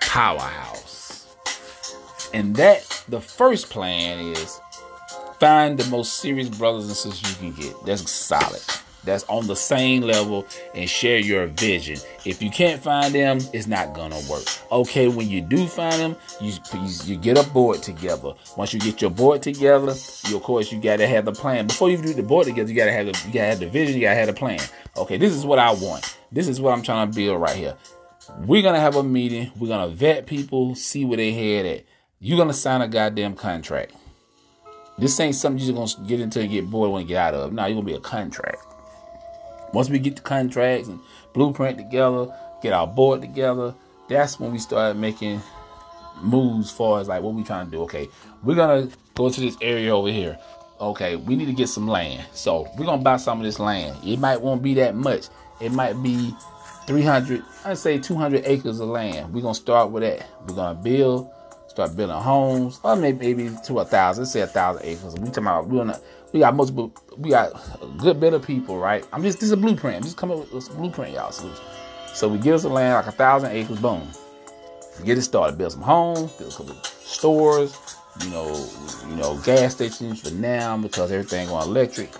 powerhouse. 0.00 1.26
And 2.32 2.54
that 2.56 3.04
the 3.08 3.20
first 3.20 3.70
plan 3.70 4.18
is 4.18 4.60
find 5.38 5.78
the 5.78 5.90
most 5.90 6.20
serious 6.20 6.48
brothers 6.48 6.86
and 6.86 6.96
sisters 6.96 7.42
you 7.42 7.50
can 7.50 7.60
get. 7.60 7.74
That's 7.84 8.08
solid. 8.10 8.62
That's 9.04 9.24
on 9.24 9.46
the 9.46 9.56
same 9.56 10.02
level 10.02 10.46
and 10.74 10.88
share 10.88 11.18
your 11.18 11.46
vision. 11.46 11.98
If 12.24 12.42
you 12.42 12.50
can't 12.50 12.82
find 12.82 13.14
them, 13.14 13.38
it's 13.52 13.66
not 13.66 13.94
gonna 13.94 14.20
work. 14.28 14.44
Okay, 14.70 15.08
when 15.08 15.28
you 15.28 15.40
do 15.40 15.66
find 15.66 15.94
them, 15.94 16.16
you 16.40 16.52
you, 17.04 17.16
get 17.16 17.38
a 17.38 17.48
board 17.50 17.82
together. 17.82 18.34
Once 18.56 18.74
you 18.74 18.80
get 18.80 19.00
your 19.00 19.10
board 19.10 19.42
together, 19.42 19.94
you 20.28 20.36
of 20.36 20.42
course 20.42 20.70
you 20.70 20.80
gotta 20.80 21.06
have 21.06 21.24
the 21.24 21.32
plan. 21.32 21.66
Before 21.66 21.90
you 21.90 21.96
do 21.96 22.12
the 22.12 22.22
board 22.22 22.46
together, 22.46 22.68
you 22.68 22.76
gotta 22.76 22.92
have 22.92 23.06
the 23.06 23.26
you 23.26 23.32
gotta 23.32 23.46
have 23.46 23.60
the 23.60 23.68
vision, 23.68 23.94
you 23.94 24.02
gotta 24.02 24.16
have 24.16 24.28
the 24.28 24.34
plan. 24.34 24.60
Okay, 24.96 25.16
this 25.16 25.32
is 25.32 25.46
what 25.46 25.58
I 25.58 25.72
want. 25.72 26.18
This 26.32 26.48
is 26.48 26.60
what 26.60 26.72
I'm 26.72 26.82
trying 26.82 27.10
to 27.10 27.16
build 27.16 27.40
right 27.40 27.56
here. 27.56 27.76
We're 28.40 28.62
gonna 28.62 28.80
have 28.80 28.96
a 28.96 29.02
meeting. 29.02 29.50
We're 29.58 29.68
gonna 29.68 29.88
vet 29.88 30.26
people, 30.26 30.74
see 30.74 31.04
where 31.04 31.16
they 31.16 31.32
head 31.32 31.66
at. 31.66 31.84
You're 32.20 32.38
gonna 32.38 32.52
sign 32.52 32.82
a 32.82 32.88
goddamn 32.88 33.34
contract. 33.34 33.94
This 34.98 35.18
ain't 35.18 35.34
something 35.34 35.64
you're 35.64 35.74
gonna 35.74 36.06
get 36.06 36.20
into 36.20 36.40
and 36.40 36.50
get 36.50 36.68
bored 36.68 36.90
when 36.90 37.02
you 37.02 37.08
get 37.08 37.16
out 37.16 37.34
of. 37.34 37.52
No, 37.54 37.64
you're 37.64 37.76
gonna 37.76 37.86
be 37.86 37.94
a 37.94 38.00
contract. 38.00 38.58
Once 39.72 39.88
we 39.88 39.98
get 39.98 40.16
the 40.16 40.22
contracts 40.22 40.88
and 40.88 41.00
blueprint 41.32 41.78
together, 41.78 42.26
get 42.62 42.72
our 42.72 42.86
board 42.86 43.20
together, 43.20 43.74
that's 44.08 44.40
when 44.40 44.52
we 44.52 44.58
start 44.58 44.96
making 44.96 45.40
moves 46.20 46.70
far 46.70 47.00
as 47.00 47.08
like 47.08 47.22
what 47.22 47.34
we 47.34 47.42
trying 47.42 47.66
to 47.66 47.70
do. 47.70 47.82
Okay, 47.82 48.08
we're 48.42 48.56
gonna 48.56 48.88
go 49.14 49.30
to 49.30 49.40
this 49.40 49.56
area 49.60 49.94
over 49.94 50.10
here. 50.10 50.38
Okay, 50.80 51.16
we 51.16 51.36
need 51.36 51.46
to 51.46 51.52
get 51.52 51.68
some 51.68 51.86
land. 51.86 52.26
So 52.32 52.68
we're 52.76 52.86
gonna 52.86 53.02
buy 53.02 53.16
some 53.16 53.38
of 53.38 53.44
this 53.44 53.58
land. 53.58 53.96
It 54.04 54.18
might 54.18 54.40
won't 54.40 54.62
be 54.62 54.74
that 54.74 54.94
much. 54.94 55.26
It 55.60 55.72
might 55.72 56.02
be 56.02 56.34
300, 56.86 57.42
I'd 57.64 57.78
say 57.78 57.98
200 57.98 58.44
acres 58.46 58.80
of 58.80 58.88
land. 58.88 59.32
We're 59.32 59.42
gonna 59.42 59.54
start 59.54 59.90
with 59.90 60.02
that. 60.02 60.26
We're 60.46 60.54
gonna 60.54 60.80
build 60.80 61.30
start 61.70 61.96
building 61.96 62.16
homes, 62.16 62.80
or 62.82 62.96
maybe, 62.96 63.32
maybe 63.32 63.56
to 63.64 63.78
a 63.78 63.84
thousand. 63.84 64.24
Let's 64.24 64.32
say 64.32 64.40
a 64.40 64.46
thousand 64.46 64.84
acres. 64.84 65.14
We 65.14 65.28
talking 65.28 65.44
about 65.44 65.68
we 65.68 65.78
gonna, 65.78 66.00
we 66.32 66.40
got 66.40 66.54
multiple, 66.54 66.94
we 67.16 67.30
got 67.30 67.52
a 67.82 67.86
good 67.98 68.20
bit 68.20 68.34
of 68.34 68.44
people, 68.46 68.78
right? 68.78 69.06
I'm 69.12 69.22
just 69.22 69.40
this 69.40 69.46
is 69.48 69.52
a 69.52 69.56
blueprint. 69.56 69.96
I'm 69.96 70.02
just 70.02 70.16
coming 70.16 70.38
up 70.38 70.44
with 70.44 70.52
this 70.52 70.68
blueprint, 70.68 71.14
y'all. 71.14 71.32
So, 71.32 71.52
so 72.12 72.28
we 72.28 72.38
give 72.38 72.54
us 72.54 72.64
a 72.64 72.68
land 72.68 72.94
like 72.94 73.06
a 73.06 73.16
thousand 73.16 73.50
acres, 73.52 73.80
boom. 73.80 74.08
Get 75.04 75.18
it 75.18 75.22
started. 75.22 75.56
Build 75.58 75.72
some 75.72 75.82
homes, 75.82 76.32
build 76.32 76.52
a 76.52 76.56
couple 76.56 76.74
stores, 76.84 77.96
you 78.22 78.30
know, 78.30 78.68
you 79.08 79.16
know, 79.16 79.36
gas 79.38 79.74
stations 79.74 80.20
for 80.20 80.34
now 80.34 80.76
because 80.76 81.10
everything 81.10 81.48
going 81.48 81.66
electric. 81.66 82.10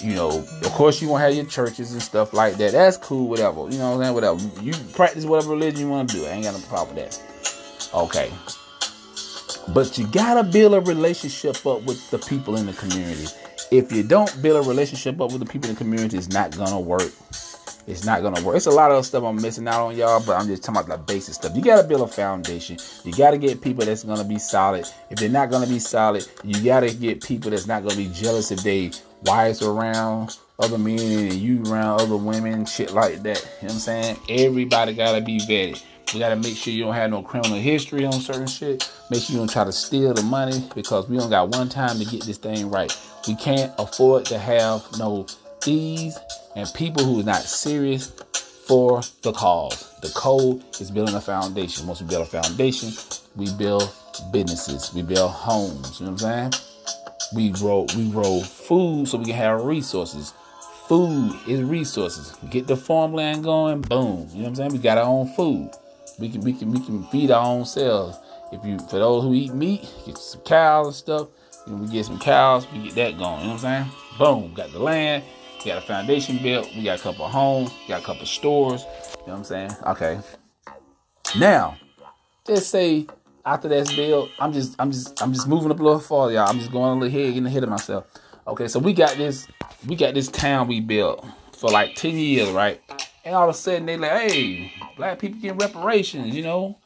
You 0.00 0.14
know, 0.14 0.28
of 0.28 0.70
course 0.72 1.02
you 1.02 1.08
want 1.08 1.22
to 1.22 1.26
have 1.26 1.34
your 1.34 1.46
churches 1.46 1.92
and 1.92 2.00
stuff 2.00 2.32
like 2.32 2.54
that. 2.58 2.72
That's 2.72 2.96
cool, 2.96 3.28
whatever. 3.28 3.68
You 3.68 3.78
know 3.78 3.96
what 3.96 3.96
I'm 3.96 4.02
saying? 4.02 4.14
Whatever. 4.14 4.62
You 4.62 4.72
practice 4.94 5.24
whatever 5.24 5.50
religion 5.50 5.80
you 5.80 5.88
want 5.88 6.10
to 6.10 6.16
do. 6.16 6.24
I 6.24 6.30
ain't 6.30 6.44
got 6.44 6.54
no 6.54 6.60
problem 6.66 6.96
with 6.96 7.10
that. 7.10 7.94
Okay. 7.94 8.30
But 9.68 9.98
you 9.98 10.06
gotta 10.06 10.42
build 10.42 10.74
a 10.74 10.80
relationship 10.80 11.66
up 11.66 11.82
with 11.82 12.10
the 12.10 12.18
people 12.18 12.56
in 12.56 12.66
the 12.66 12.72
community. 12.72 13.26
If 13.70 13.92
you 13.92 14.02
don't 14.02 14.42
build 14.42 14.64
a 14.64 14.68
relationship 14.68 15.20
up 15.20 15.32
with 15.32 15.40
the 15.40 15.46
people 15.46 15.68
in 15.68 15.74
the 15.74 15.78
community, 15.78 16.16
it's 16.16 16.28
not 16.28 16.56
gonna 16.56 16.80
work. 16.80 17.12
It's 17.86 18.04
not 18.04 18.22
gonna 18.22 18.42
work. 18.42 18.56
It's 18.56 18.66
a 18.66 18.70
lot 18.70 18.90
of 18.90 19.04
stuff 19.06 19.24
I'm 19.24 19.40
missing 19.40 19.66
out 19.66 19.86
on, 19.86 19.96
y'all, 19.96 20.22
but 20.24 20.38
I'm 20.38 20.46
just 20.46 20.62
talking 20.62 20.82
about 20.82 21.06
the 21.06 21.12
basic 21.12 21.34
stuff. 21.34 21.56
You 21.56 21.62
gotta 21.62 21.86
build 21.86 22.02
a 22.02 22.06
foundation. 22.06 22.76
You 23.04 23.12
gotta 23.12 23.38
get 23.38 23.62
people 23.62 23.84
that's 23.84 24.04
gonna 24.04 24.24
be 24.24 24.38
solid. 24.38 24.86
If 25.08 25.18
they're 25.18 25.30
not 25.30 25.50
gonna 25.50 25.66
be 25.66 25.78
solid, 25.78 26.26
you 26.44 26.62
gotta 26.62 26.92
get 26.92 27.22
people 27.22 27.50
that's 27.50 27.66
not 27.66 27.82
gonna 27.82 27.96
be 27.96 28.08
jealous 28.08 28.50
if 28.50 28.62
they 28.62 28.90
wives 29.24 29.62
around 29.62 30.36
other 30.58 30.76
men 30.76 30.98
and 30.98 31.32
you 31.34 31.62
around 31.64 32.00
other 32.00 32.16
women, 32.16 32.66
shit 32.66 32.92
like 32.92 33.22
that. 33.22 33.38
You 33.62 33.68
know 33.68 33.68
what 33.68 33.72
I'm 33.72 33.78
saying? 33.78 34.16
Everybody 34.28 34.92
gotta 34.92 35.22
be 35.22 35.38
vetted. 35.38 35.82
We 36.14 36.20
gotta 36.20 36.36
make 36.36 36.56
sure 36.56 36.72
you 36.72 36.84
don't 36.84 36.94
have 36.94 37.10
no 37.10 37.22
criminal 37.22 37.58
history 37.58 38.06
on 38.06 38.14
certain 38.14 38.46
shit. 38.46 38.90
Make 39.10 39.22
sure 39.22 39.34
you 39.34 39.40
don't 39.40 39.50
try 39.50 39.64
to 39.64 39.72
steal 39.72 40.14
the 40.14 40.22
money 40.22 40.66
because 40.74 41.06
we 41.06 41.18
don't 41.18 41.28
got 41.28 41.50
one 41.50 41.68
time 41.68 41.98
to 41.98 42.04
get 42.06 42.22
this 42.22 42.38
thing 42.38 42.70
right. 42.70 42.90
We 43.26 43.34
can't 43.34 43.70
afford 43.78 44.24
to 44.26 44.38
have 44.38 44.82
no 44.98 45.26
thieves 45.60 46.18
and 46.56 46.66
people 46.74 47.04
who 47.04 47.20
are 47.20 47.24
not 47.24 47.42
serious 47.42 48.10
for 48.66 49.02
the 49.22 49.32
cause. 49.32 49.94
The 50.00 50.08
code 50.08 50.64
is 50.80 50.90
building 50.90 51.14
a 51.14 51.20
foundation. 51.20 51.86
Once 51.86 52.00
we 52.00 52.08
build 52.08 52.22
a 52.22 52.30
foundation, 52.30 52.90
we 53.36 53.52
build 53.56 53.92
businesses, 54.32 54.94
we 54.94 55.02
build 55.02 55.30
homes. 55.30 56.00
You 56.00 56.06
know 56.06 56.12
what 56.12 56.24
I'm 56.24 56.52
saying? 56.52 56.64
We 57.34 57.50
grow 57.50 57.86
we 57.94 58.10
grow 58.10 58.40
food 58.40 59.08
so 59.08 59.18
we 59.18 59.26
can 59.26 59.34
have 59.34 59.62
resources. 59.62 60.32
Food 60.86 61.38
is 61.46 61.62
resources. 61.62 62.34
Get 62.48 62.66
the 62.66 62.78
farmland 62.78 63.44
going, 63.44 63.82
boom. 63.82 64.26
You 64.30 64.36
know 64.36 64.42
what 64.44 64.48
I'm 64.48 64.54
saying? 64.54 64.72
We 64.72 64.78
got 64.78 64.96
our 64.96 65.04
own 65.04 65.26
food. 65.34 65.70
We 66.18 66.28
can 66.28 66.40
we 66.40 66.52
can 66.52 66.70
we 66.70 66.80
can 66.80 67.04
feed 67.04 67.30
our 67.30 67.44
own 67.44 67.64
selves. 67.64 68.18
If 68.52 68.64
you 68.64 68.78
for 68.78 68.98
those 68.98 69.22
who 69.22 69.34
eat 69.34 69.52
meat, 69.54 69.88
get 70.04 70.18
some 70.18 70.40
cows 70.42 70.86
and 70.86 70.94
stuff. 70.94 71.28
And 71.66 71.80
we 71.80 71.88
get 71.88 72.06
some 72.06 72.18
cows, 72.18 72.66
we 72.72 72.84
get 72.84 72.94
that 72.94 73.18
going. 73.18 73.40
You 73.40 73.46
know 73.48 73.54
what 73.54 73.64
I'm 73.64 73.84
saying? 73.84 73.86
Boom, 74.18 74.54
got 74.54 74.72
the 74.72 74.78
land, 74.78 75.22
got 75.64 75.78
a 75.78 75.80
foundation 75.80 76.38
built, 76.38 76.68
we 76.74 76.82
got 76.82 76.98
a 76.98 77.02
couple 77.02 77.28
homes, 77.28 77.70
got 77.86 78.02
a 78.02 78.04
couple 78.04 78.24
stores. 78.26 78.82
You 78.82 78.88
know 78.88 79.32
what 79.32 79.38
I'm 79.38 79.44
saying? 79.44 79.70
Okay. 79.86 80.20
Now, 81.38 81.76
just 82.46 82.70
say 82.70 83.06
after 83.44 83.68
that's 83.68 83.94
built, 83.94 84.30
I'm 84.38 84.52
just 84.52 84.76
I'm 84.78 84.90
just 84.90 85.22
I'm 85.22 85.32
just 85.32 85.46
moving 85.46 85.70
up 85.70 85.78
a 85.78 85.82
little 85.82 86.00
farther, 86.00 86.32
y'all. 86.32 86.48
I'm 86.48 86.58
just 86.58 86.72
going 86.72 86.90
a 86.90 86.94
little 86.94 87.08
ahead, 87.08 87.34
getting 87.34 87.46
ahead 87.46 87.62
of 87.62 87.68
myself. 87.68 88.06
Okay, 88.46 88.66
so 88.66 88.78
we 88.78 88.94
got 88.94 89.16
this 89.16 89.46
we 89.86 89.94
got 89.94 90.14
this 90.14 90.28
town 90.28 90.68
we 90.68 90.80
built 90.80 91.24
for 91.58 91.70
like 91.70 91.94
10 91.96 92.16
years, 92.16 92.48
right? 92.50 92.80
And 93.28 93.36
all 93.36 93.50
of 93.50 93.54
a 93.54 93.58
sudden 93.58 93.84
they 93.84 93.98
like, 93.98 94.30
hey, 94.30 94.72
black 94.96 95.18
people 95.18 95.38
getting 95.38 95.58
reparations, 95.58 96.34
you 96.34 96.42
know. 96.42 96.78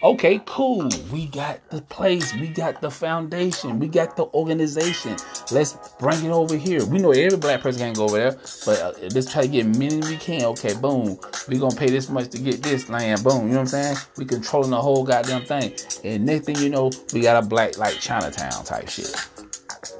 Okay, 0.00 0.40
cool. 0.46 0.88
We 1.10 1.26
got 1.26 1.58
the 1.70 1.82
place. 1.82 2.32
We 2.34 2.46
got 2.46 2.80
the 2.80 2.88
foundation. 2.88 3.80
We 3.80 3.88
got 3.88 4.16
the 4.16 4.26
organization. 4.26 5.16
Let's 5.50 5.76
bring 5.98 6.24
it 6.24 6.30
over 6.30 6.56
here. 6.56 6.84
We 6.84 6.98
know 6.98 7.10
every 7.10 7.36
black 7.36 7.62
person 7.62 7.80
can't 7.80 7.96
go 7.96 8.04
over 8.04 8.16
there, 8.16 8.38
but 8.64 8.80
uh, 8.80 8.92
let's 9.12 9.32
try 9.32 9.42
to 9.42 9.48
get 9.48 9.66
many 9.66 9.96
we 9.96 10.16
can. 10.18 10.44
Okay, 10.44 10.74
boom. 10.74 11.18
we 11.48 11.58
to 11.58 11.76
pay 11.76 11.90
this 11.90 12.08
much 12.08 12.28
to 12.28 12.38
get 12.38 12.62
this 12.62 12.88
land. 12.88 13.24
Boom. 13.24 13.48
You 13.48 13.54
know 13.54 13.54
what 13.54 13.60
I'm 13.62 13.66
saying? 13.66 13.96
We 14.16 14.24
controlling 14.24 14.70
the 14.70 14.80
whole 14.80 15.02
goddamn 15.02 15.46
thing. 15.46 15.74
And 16.04 16.24
next 16.24 16.46
thing 16.46 16.58
you 16.58 16.70
know, 16.70 16.92
we 17.12 17.22
got 17.22 17.42
a 17.42 17.44
black, 17.44 17.76
like 17.76 17.94
Chinatown 17.94 18.62
type 18.64 18.88
shit. 18.88 19.16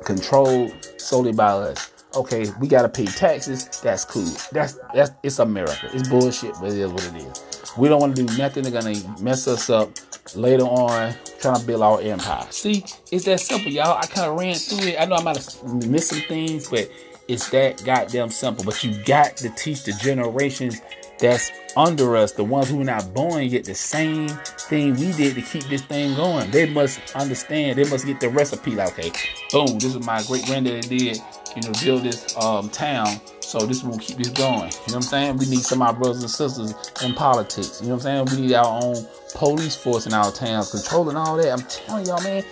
Controlled 0.05 0.77
solely 0.97 1.33
by 1.33 1.49
us. 1.49 1.98
Okay, 2.15 2.47
we 2.61 2.69
gotta 2.69 2.89
pay 2.89 3.05
taxes. 3.05 3.69
That's 3.83 4.05
cool. 4.05 4.29
That's 4.51 4.79
that's 4.95 5.11
it's 5.23 5.39
America. 5.39 5.91
It's 5.93 6.09
bullshit, 6.09 6.55
but 6.61 6.73
it 6.73 6.79
is 6.79 6.91
what 6.91 7.05
it 7.07 7.17
is. 7.17 7.73
We 7.77 7.89
don't 7.89 8.01
want 8.01 8.17
to 8.17 8.25
do 8.25 8.39
nothing 8.39 8.65
that's 8.65 8.85
gonna 8.85 9.21
mess 9.21 9.47
us 9.47 9.69
up 9.71 9.91
later 10.35 10.65
on 10.65 11.15
trying 11.41 11.61
to 11.61 11.67
build 11.67 11.83
our 11.83 12.01
empire. 12.01 12.47
See, 12.51 12.85
it's 13.13 13.25
that 13.27 13.41
simple, 13.41 13.71
y'all. 13.71 13.99
I 13.99 14.07
kind 14.07 14.31
of 14.31 14.39
ran 14.39 14.55
through 14.55 14.89
it. 14.89 15.01
I 15.01 15.05
know 15.05 15.17
I 15.17 15.23
might 15.23 15.37
have 15.37 15.87
missed 15.87 16.09
some 16.09 16.21
things, 16.23 16.69
but 16.69 16.91
it's 17.29 17.51
that 17.51 17.85
goddamn 17.85 18.31
simple. 18.31 18.65
But 18.65 18.83
you 18.83 19.03
got 19.05 19.37
to 19.39 19.51
teach 19.51 19.85
the 19.85 19.93
generations 19.93 20.81
that's 21.19 21.51
under 21.77 22.17
us, 22.17 22.33
the 22.33 22.45
ones 22.45 22.69
who 22.69 22.81
are 22.81 22.85
not 22.85 23.13
born 23.15 23.45
yet, 23.45 23.65
the 23.65 23.75
same 23.75 24.29
thing 24.29 24.97
we 24.97 25.13
did 25.13 25.35
to 25.35 25.43
keep 25.43 25.65
this 25.65 25.83
thing 25.83 26.15
going. 26.15 26.51
They 26.51 26.69
must 26.69 27.01
understand. 27.15 27.79
They 27.79 27.89
must 27.89 28.07
get 28.07 28.21
the 28.21 28.29
recipe. 28.29 28.73
Like, 28.73 28.99
okay, 28.99 29.13
boom, 29.53 29.79
this 29.79 29.95
is 29.95 30.05
my 30.05 30.23
great 30.25 30.45
granddad 30.47 30.89
did. 30.89 31.19
You 31.57 31.63
know, 31.63 31.73
build 31.83 32.03
this 32.05 32.37
um, 32.37 32.69
town 32.71 33.21
so 33.49 33.61
this 33.61 33.83
will 33.83 33.97
keep 33.97 34.19
this 34.19 34.29
going. 34.29 34.55
You 34.55 34.59
know 34.61 34.69
what 34.69 34.95
I'm 34.97 35.03
saying? 35.03 35.37
We 35.39 35.47
need 35.47 35.61
some 35.61 35.81
of 35.81 35.89
our 35.89 35.95
brothers 35.95 36.21
and 36.21 36.31
sisters 36.31 36.75
in 37.03 37.15
politics. 37.15 37.81
You 37.81 37.89
know 37.89 37.95
what 37.95 38.07
I'm 38.07 38.29
saying? 38.29 38.41
We 38.41 38.47
need 38.47 38.55
our 38.55 38.83
own 38.83 39.07
police 39.35 39.75
force 39.75 40.07
in 40.07 40.13
our 40.13 40.31
towns 40.31 40.71
controlling 40.71 41.17
all 41.17 41.39
that. 41.39 41.51
I'm 41.51 41.63
telling 41.63 42.05
y'all, 42.05 42.23
man, 42.23 42.45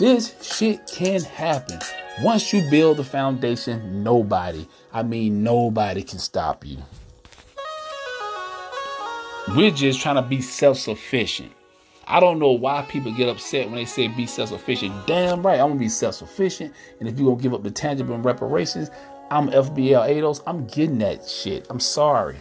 this 0.00 0.34
shit 0.42 0.86
can 0.88 1.22
happen. 1.22 1.78
Once 2.22 2.52
you 2.52 2.68
build 2.68 2.96
the 2.96 3.04
foundation, 3.04 4.02
nobody, 4.02 4.66
I 4.92 5.04
mean 5.04 5.44
nobody 5.44 6.02
can 6.02 6.18
stop 6.18 6.66
you. 6.66 6.78
We're 9.48 9.70
just 9.70 10.00
trying 10.00 10.16
to 10.16 10.22
be 10.22 10.42
self-sufficient. 10.42 11.52
I 12.06 12.20
don't 12.20 12.38
know 12.38 12.50
why 12.50 12.82
people 12.82 13.10
get 13.12 13.28
upset 13.28 13.66
when 13.66 13.76
they 13.76 13.84
say 13.84 14.06
be 14.06 14.26
self-sufficient. 14.26 15.06
Damn 15.06 15.44
right, 15.44 15.58
I'm 15.58 15.68
gonna 15.68 15.80
be 15.80 15.88
self-sufficient. 15.88 16.74
And 17.00 17.08
if 17.08 17.18
you're 17.18 17.30
gonna 17.30 17.42
give 17.42 17.54
up 17.54 17.62
the 17.62 17.70
tangible 17.70 18.18
reparations, 18.18 18.90
I'm 19.30 19.48
FBL 19.48 20.08
ADOS. 20.08 20.42
I'm 20.46 20.66
getting 20.66 20.98
that 20.98 21.26
shit. 21.26 21.66
I'm 21.70 21.80
sorry. 21.80 22.36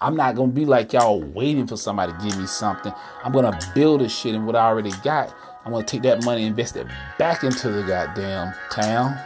I'm 0.00 0.16
not 0.16 0.34
gonna 0.34 0.50
be 0.50 0.64
like 0.64 0.92
y'all 0.92 1.20
waiting 1.20 1.66
for 1.66 1.76
somebody 1.76 2.12
to 2.12 2.18
give 2.18 2.36
me 2.38 2.46
something. 2.46 2.92
I'm 3.22 3.32
gonna 3.32 3.58
build 3.74 4.00
this 4.00 4.14
shit 4.14 4.34
and 4.34 4.44
what 4.44 4.56
I 4.56 4.66
already 4.66 4.92
got. 5.04 5.34
I'm 5.64 5.72
gonna 5.72 5.84
take 5.84 6.02
that 6.02 6.24
money, 6.24 6.44
invest 6.44 6.76
it 6.76 6.88
back 7.18 7.44
into 7.44 7.70
the 7.70 7.84
goddamn 7.84 8.52
town, 8.70 9.16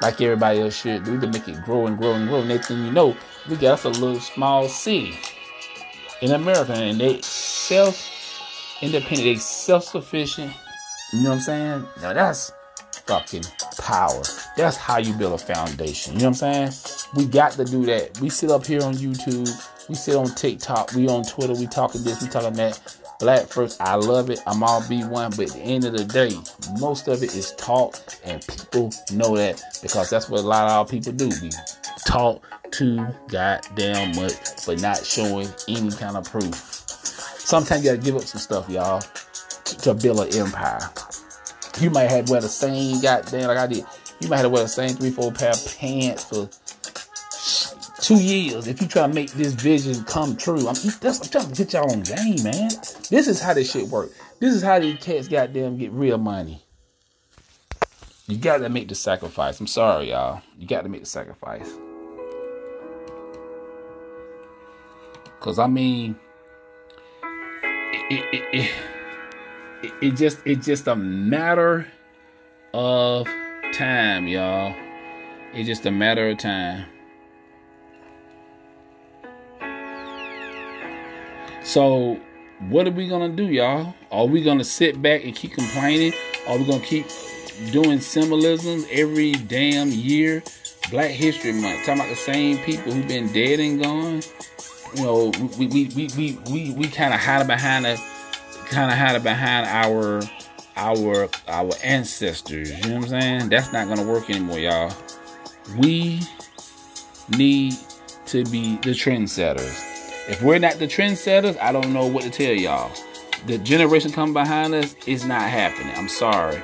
like 0.00 0.20
everybody 0.20 0.60
else 0.60 0.80
should 0.80 1.04
do 1.04 1.20
to 1.20 1.26
make 1.26 1.46
it 1.46 1.62
grow 1.62 1.86
and 1.86 1.98
grow 1.98 2.14
and 2.14 2.26
grow. 2.26 2.42
Next 2.42 2.68
thing 2.68 2.84
you 2.84 2.90
know, 2.90 3.14
we 3.48 3.56
got 3.56 3.74
us 3.74 3.84
a 3.84 3.90
little 3.90 4.18
small 4.18 4.66
city 4.66 5.18
in 6.22 6.30
America, 6.30 6.72
and 6.72 6.98
they 6.98 7.20
self 7.20 8.08
independent, 8.80 9.24
they 9.24 9.36
self 9.36 9.84
sufficient. 9.84 10.52
You 11.12 11.24
know 11.24 11.30
what 11.30 11.34
I'm 11.36 11.40
saying? 11.40 11.88
Now 12.00 12.12
that's 12.14 12.52
fucking 13.06 13.44
power. 13.78 14.22
That's 14.56 14.76
how 14.76 14.98
you 14.98 15.12
build 15.14 15.34
a 15.34 15.38
foundation. 15.38 16.14
You 16.14 16.20
know 16.20 16.30
what 16.30 16.42
I'm 16.42 16.70
saying? 16.70 17.08
We 17.16 17.26
got 17.26 17.52
to 17.52 17.64
do 17.64 17.84
that. 17.86 18.18
We 18.20 18.30
sit 18.30 18.50
up 18.50 18.64
here 18.64 18.82
on 18.82 18.94
YouTube. 18.94 19.48
We 19.88 19.94
sit 19.94 20.16
on 20.16 20.26
TikTok. 20.34 20.94
We 20.94 21.08
on 21.08 21.24
Twitter. 21.24 21.54
We 21.54 21.66
talking 21.66 22.02
this. 22.04 22.22
We 22.22 22.28
talking 22.28 22.54
that. 22.54 22.96
Black 23.18 23.46
first. 23.46 23.80
I 23.80 23.94
love 23.96 24.30
it. 24.30 24.40
I'm 24.46 24.62
all 24.62 24.80
B1. 24.82 25.36
But 25.36 25.48
at 25.48 25.52
the 25.52 25.60
end 25.60 25.84
of 25.84 25.92
the 25.92 26.04
day, 26.04 26.34
most 26.80 27.08
of 27.08 27.22
it 27.22 27.34
is 27.34 27.52
talk. 27.56 27.98
And 28.24 28.46
people 28.46 28.92
know 29.12 29.36
that 29.36 29.62
because 29.82 30.08
that's 30.08 30.30
what 30.30 30.40
a 30.40 30.46
lot 30.46 30.66
of 30.66 30.72
our 30.72 30.86
people 30.86 31.12
do. 31.12 31.30
We 31.42 31.50
talk 32.06 32.42
too 32.72 33.06
goddamn 33.28 34.16
much, 34.16 34.66
but 34.66 34.80
not 34.80 35.04
showing 35.04 35.48
any 35.68 35.90
kind 35.90 36.16
of 36.16 36.24
proof. 36.30 36.54
Sometimes 36.54 37.84
you 37.84 37.90
gotta 37.90 38.02
give 38.02 38.16
up 38.16 38.22
some 38.22 38.40
stuff, 38.40 38.68
y'all, 38.68 39.02
to, 39.64 39.94
build 39.94 40.20
an 40.20 40.34
empire. 40.34 40.80
You 41.80 41.90
might 41.90 42.10
have 42.10 42.28
wear 42.30 42.40
the 42.40 42.48
same 42.48 43.00
goddamn 43.00 43.48
like 43.48 43.58
I 43.58 43.66
did. 43.66 43.84
You 44.20 44.28
might 44.28 44.36
have 44.36 44.46
to 44.46 44.50
wear 44.50 44.62
the 44.62 44.68
same 44.68 44.90
three, 44.90 45.10
four 45.10 45.32
pair 45.32 45.50
of 45.50 45.78
pants 45.78 46.24
for 46.24 46.48
two 48.00 48.22
years 48.22 48.66
if 48.66 48.80
you 48.80 48.88
try 48.88 49.06
to 49.06 49.12
make 49.12 49.30
this 49.32 49.52
vision 49.52 50.02
come 50.04 50.36
true. 50.36 50.66
I'm, 50.68 50.74
that's, 51.00 51.20
I'm 51.20 51.28
trying 51.28 51.52
to 51.52 51.54
get 51.54 51.72
y'all 51.72 51.90
on 51.90 52.02
game, 52.02 52.42
man. 52.42 52.70
This 53.10 53.28
is 53.28 53.40
how 53.40 53.54
this 53.54 53.70
shit 53.70 53.88
work. 53.88 54.10
This 54.40 54.54
is 54.54 54.62
how 54.62 54.78
these 54.78 54.98
cats 54.98 55.28
goddamn 55.28 55.78
get 55.78 55.92
real 55.92 56.18
money. 56.18 56.62
You 58.26 58.36
got 58.38 58.58
to 58.58 58.68
make 58.68 58.88
the 58.88 58.94
sacrifice. 58.94 59.60
I'm 59.60 59.66
sorry, 59.66 60.10
y'all. 60.10 60.42
You 60.58 60.66
got 60.66 60.82
to 60.82 60.88
make 60.88 61.00
the 61.00 61.06
sacrifice. 61.06 61.70
Cause 65.42 65.58
I 65.58 65.66
mean, 65.66 66.14
it, 68.08 68.24
it, 68.32 68.70
it, 69.82 69.92
it, 70.00 70.10
just 70.12 70.38
it's 70.44 70.64
just 70.64 70.86
a 70.86 70.94
matter 70.94 71.88
of 72.72 73.26
time, 73.72 74.28
y'all. 74.28 74.72
It's 75.52 75.66
just 75.66 75.84
a 75.84 75.90
matter 75.90 76.30
of 76.30 76.38
time. 76.38 76.86
So, 81.64 82.20
what 82.68 82.86
are 82.86 82.92
we 82.92 83.08
gonna 83.08 83.30
do, 83.30 83.46
y'all? 83.48 83.96
Are 84.12 84.26
we 84.26 84.44
gonna 84.44 84.62
sit 84.62 85.02
back 85.02 85.24
and 85.24 85.34
keep 85.34 85.54
complaining? 85.54 86.12
Are 86.46 86.56
we 86.56 86.64
gonna 86.64 86.84
keep 86.84 87.06
doing 87.72 87.98
symbolism 87.98 88.86
every 88.92 89.32
damn 89.32 89.88
year? 89.88 90.44
Black 90.92 91.10
History 91.10 91.52
Month, 91.52 91.80
talking 91.80 91.94
about 91.94 92.10
the 92.10 92.14
same 92.14 92.58
people 92.58 92.92
who've 92.92 93.08
been 93.08 93.32
dead 93.32 93.58
and 93.58 93.82
gone. 93.82 94.22
You 94.94 95.02
know, 95.02 95.32
we 95.58 95.66
we 95.66 95.88
we 96.16 96.38
we 96.50 96.72
we, 96.72 96.88
kind 96.88 97.14
of 97.14 97.20
hide 97.20 97.46
behind 97.46 97.86
a 97.86 97.96
kind 98.66 98.90
of 98.90 98.98
hide 98.98 99.22
behind 99.22 99.66
our 99.66 100.22
our 100.76 101.28
our 101.48 101.70
ancestors. 101.82 102.70
You 102.70 102.90
know 102.90 102.96
what 102.96 103.04
I'm 103.04 103.08
saying? 103.08 103.48
That's 103.48 103.72
not 103.72 103.88
gonna 103.88 104.04
work 104.04 104.28
anymore, 104.28 104.58
y'all. 104.58 104.92
We 105.78 106.20
need 107.36 107.74
to 108.26 108.44
be 108.44 108.76
the 108.76 108.90
trendsetters. 108.90 109.90
If 110.28 110.42
we're 110.42 110.58
not 110.58 110.74
the 110.74 110.86
trendsetters, 110.86 111.58
I 111.60 111.72
don't 111.72 111.92
know 111.92 112.06
what 112.06 112.24
to 112.24 112.30
tell 112.30 112.52
y'all. 112.52 112.90
The 113.46 113.58
generation 113.58 114.12
coming 114.12 114.34
behind 114.34 114.74
us 114.74 114.94
is 115.06 115.24
not 115.24 115.42
happening. 115.42 115.94
I'm 115.96 116.08
sorry. 116.08 116.62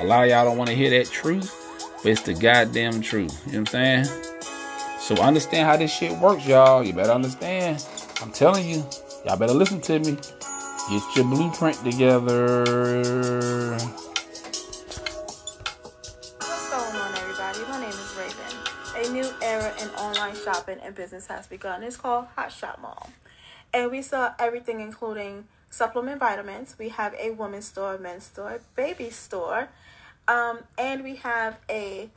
A 0.00 0.04
lot 0.04 0.24
of 0.24 0.30
y'all 0.30 0.44
don't 0.44 0.58
want 0.58 0.70
to 0.70 0.76
hear 0.76 0.90
that 0.90 1.06
truth, 1.10 1.54
but 2.02 2.12
it's 2.12 2.22
the 2.22 2.34
goddamn 2.34 3.00
truth. 3.00 3.40
You 3.46 3.52
know 3.52 3.60
what 3.60 3.74
I'm 3.74 4.04
saying? 4.04 4.35
So 5.06 5.14
understand 5.22 5.68
how 5.68 5.76
this 5.76 5.96
shit 5.96 6.10
works, 6.18 6.44
y'all. 6.48 6.82
You 6.82 6.92
better 6.92 7.12
understand. 7.12 7.86
I'm 8.20 8.32
telling 8.32 8.68
you, 8.68 8.84
y'all 9.24 9.36
better 9.36 9.52
listen 9.52 9.80
to 9.82 10.00
me. 10.00 10.18
Get 10.90 11.02
your 11.14 11.26
blueprint 11.26 11.76
together. 11.84 12.64
What's 16.40 16.70
going 16.72 16.96
on, 16.96 17.14
everybody? 17.18 17.58
My 17.68 17.78
name 17.82 17.88
is 17.88 18.16
Raven. 18.18 18.58
A 18.96 19.08
new 19.12 19.32
era 19.42 19.72
in 19.80 19.88
online 19.90 20.34
shopping 20.34 20.80
and 20.82 20.92
business 20.92 21.28
has 21.28 21.46
begun. 21.46 21.84
It's 21.84 21.96
called 21.96 22.26
Hot 22.34 22.50
Shop 22.50 22.80
Mall. 22.82 23.08
And 23.72 23.92
we 23.92 24.02
sell 24.02 24.34
everything, 24.40 24.80
including 24.80 25.46
supplement 25.70 26.18
vitamins. 26.18 26.74
We 26.80 26.88
have 26.88 27.14
a 27.14 27.30
women's 27.30 27.66
store, 27.66 27.96
men's 27.96 28.24
store, 28.24 28.60
baby 28.74 29.10
store. 29.10 29.68
Um, 30.26 30.64
and 30.76 31.04
we 31.04 31.14
have 31.14 31.58
a 31.70 32.10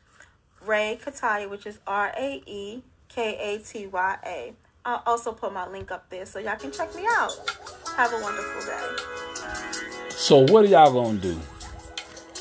Rae 0.61 0.99
Katya, 1.01 1.47
which 1.47 1.65
is 1.65 1.79
R 1.87 2.11
A 2.17 2.43
E 2.45 2.83
K 3.07 3.55
A 3.55 3.59
T 3.59 3.87
Y 3.87 4.17
A. 4.25 4.53
I'll 4.83 5.01
also 5.05 5.31
put 5.31 5.53
my 5.53 5.65
link 5.67 5.91
up 5.91 6.09
there 6.09 6.25
so 6.25 6.39
y'all 6.39 6.57
can 6.57 6.71
check 6.71 6.93
me 6.93 7.05
out. 7.09 7.31
Have 7.95 8.11
a 8.11 8.19
wonderful 8.21 8.65
day. 8.65 8.97
So 10.09 10.39
what 10.51 10.65
are 10.65 10.67
y'all 10.67 10.91
gonna 10.91 11.17
do? 11.17 11.39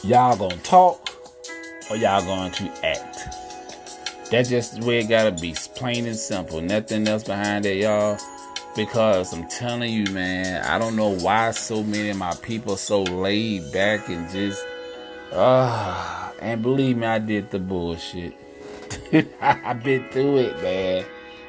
Y'all 0.03 0.37
gonna 0.37 0.57
talk 0.59 1.09
or 1.91 1.97
y'all 1.97 2.25
going 2.25 2.53
to 2.53 2.87
act? 2.87 3.29
That's 4.31 4.49
just 4.49 4.81
the 4.81 4.87
way 4.87 4.99
it 5.01 5.09
gotta 5.09 5.33
be. 5.33 5.55
Plain 5.75 6.07
and 6.07 6.17
simple. 6.17 6.61
Nothing 6.61 7.07
else 7.07 7.25
behind 7.25 7.67
it, 7.67 7.79
y'all. 7.79 8.19
Because 8.75 9.33
I'm 9.33 9.47
telling 9.49 9.93
you, 9.93 10.13
man, 10.13 10.65
I 10.65 10.79
don't 10.79 10.97
know 10.97 11.11
why 11.11 11.53
so 11.53 11.83
many 11.85 12.11
of 12.11 12.17
my 12.17 12.35
people 12.43 12.77
so 12.77 13.03
laid 13.03 13.73
back 13.73 14.09
and 14.09 14.29
just. 14.31 14.67
Uh, 15.31 16.31
and 16.41 16.63
believe 16.63 16.97
me, 16.97 17.07
I 17.07 17.19
did 17.19 17.51
the 17.51 17.59
bullshit. 17.59 18.35
I've 19.41 19.83
been 19.83 20.09
through 20.11 20.39
it, 20.39 20.63
man. 20.63 21.05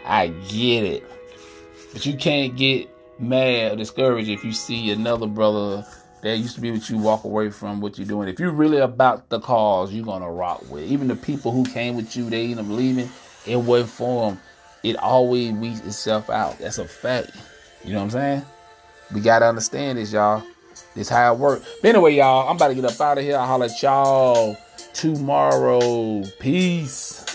I 0.06 0.28
get 0.28 0.84
it. 0.84 1.04
But 1.93 2.06
you 2.06 2.15
can't 2.17 2.56
get 2.56 2.89
mad 3.19 3.71
or 3.71 3.76
discouraged 3.78 4.30
if 4.30 4.43
you 4.43 4.52
see 4.52 4.91
another 4.91 5.28
brother 5.28 5.86
that 6.26 6.38
used 6.38 6.56
to 6.56 6.62
be 6.62 6.72
what 6.72 6.90
you 6.90 6.98
walk 6.98 7.24
away 7.24 7.52
from 7.52 7.80
what 7.80 8.00
you're 8.00 8.08
doing. 8.08 8.28
If 8.28 8.40
you're 8.40 8.52
really 8.52 8.80
about 8.80 9.30
the 9.30 9.40
cause, 9.40 9.94
you're 9.94 10.06
gonna 10.06 10.30
rock 10.30 10.68
with. 10.72 10.84
Even 10.84 11.08
the 11.08 11.16
people 11.16 11.52
who 11.52 11.64
came 11.64 11.96
with 11.96 12.16
you, 12.16 12.32
they 12.32 12.50
end 12.50 12.60
up 12.60 12.68
leaving. 12.68 13.10
It 13.46 13.58
wasn't 13.58 13.92
for 13.92 14.32
them. 14.32 14.42
It 14.82 14.98
always 14.98 15.54
weeds 15.54 15.82
itself 15.82 16.32
out. 16.32 16.58
That's 16.58 16.80
a 16.80 16.86
fact. 16.86 17.30
You 17.84 17.94
know 17.94 18.00
what 18.00 18.06
I'm 18.06 18.10
saying? 18.10 18.46
We 19.14 19.22
gotta 19.22 19.46
understand 19.46 20.00
this, 20.00 20.12
y'all. 20.12 20.42
This 20.96 21.10
how 21.10 21.32
it 21.32 21.38
works. 21.38 21.68
But 21.84 21.90
anyway, 21.90 22.16
y'all, 22.16 22.50
I'm 22.50 22.56
about 22.56 22.70
to 22.70 22.76
get 22.76 22.86
up 22.86 23.00
out 23.00 23.20
of 23.20 23.24
here. 23.24 23.38
I'll 23.38 23.46
holler 23.46 23.66
at 23.66 23.82
y'all 23.84 24.58
tomorrow. 24.94 26.24
Peace. 26.40 27.35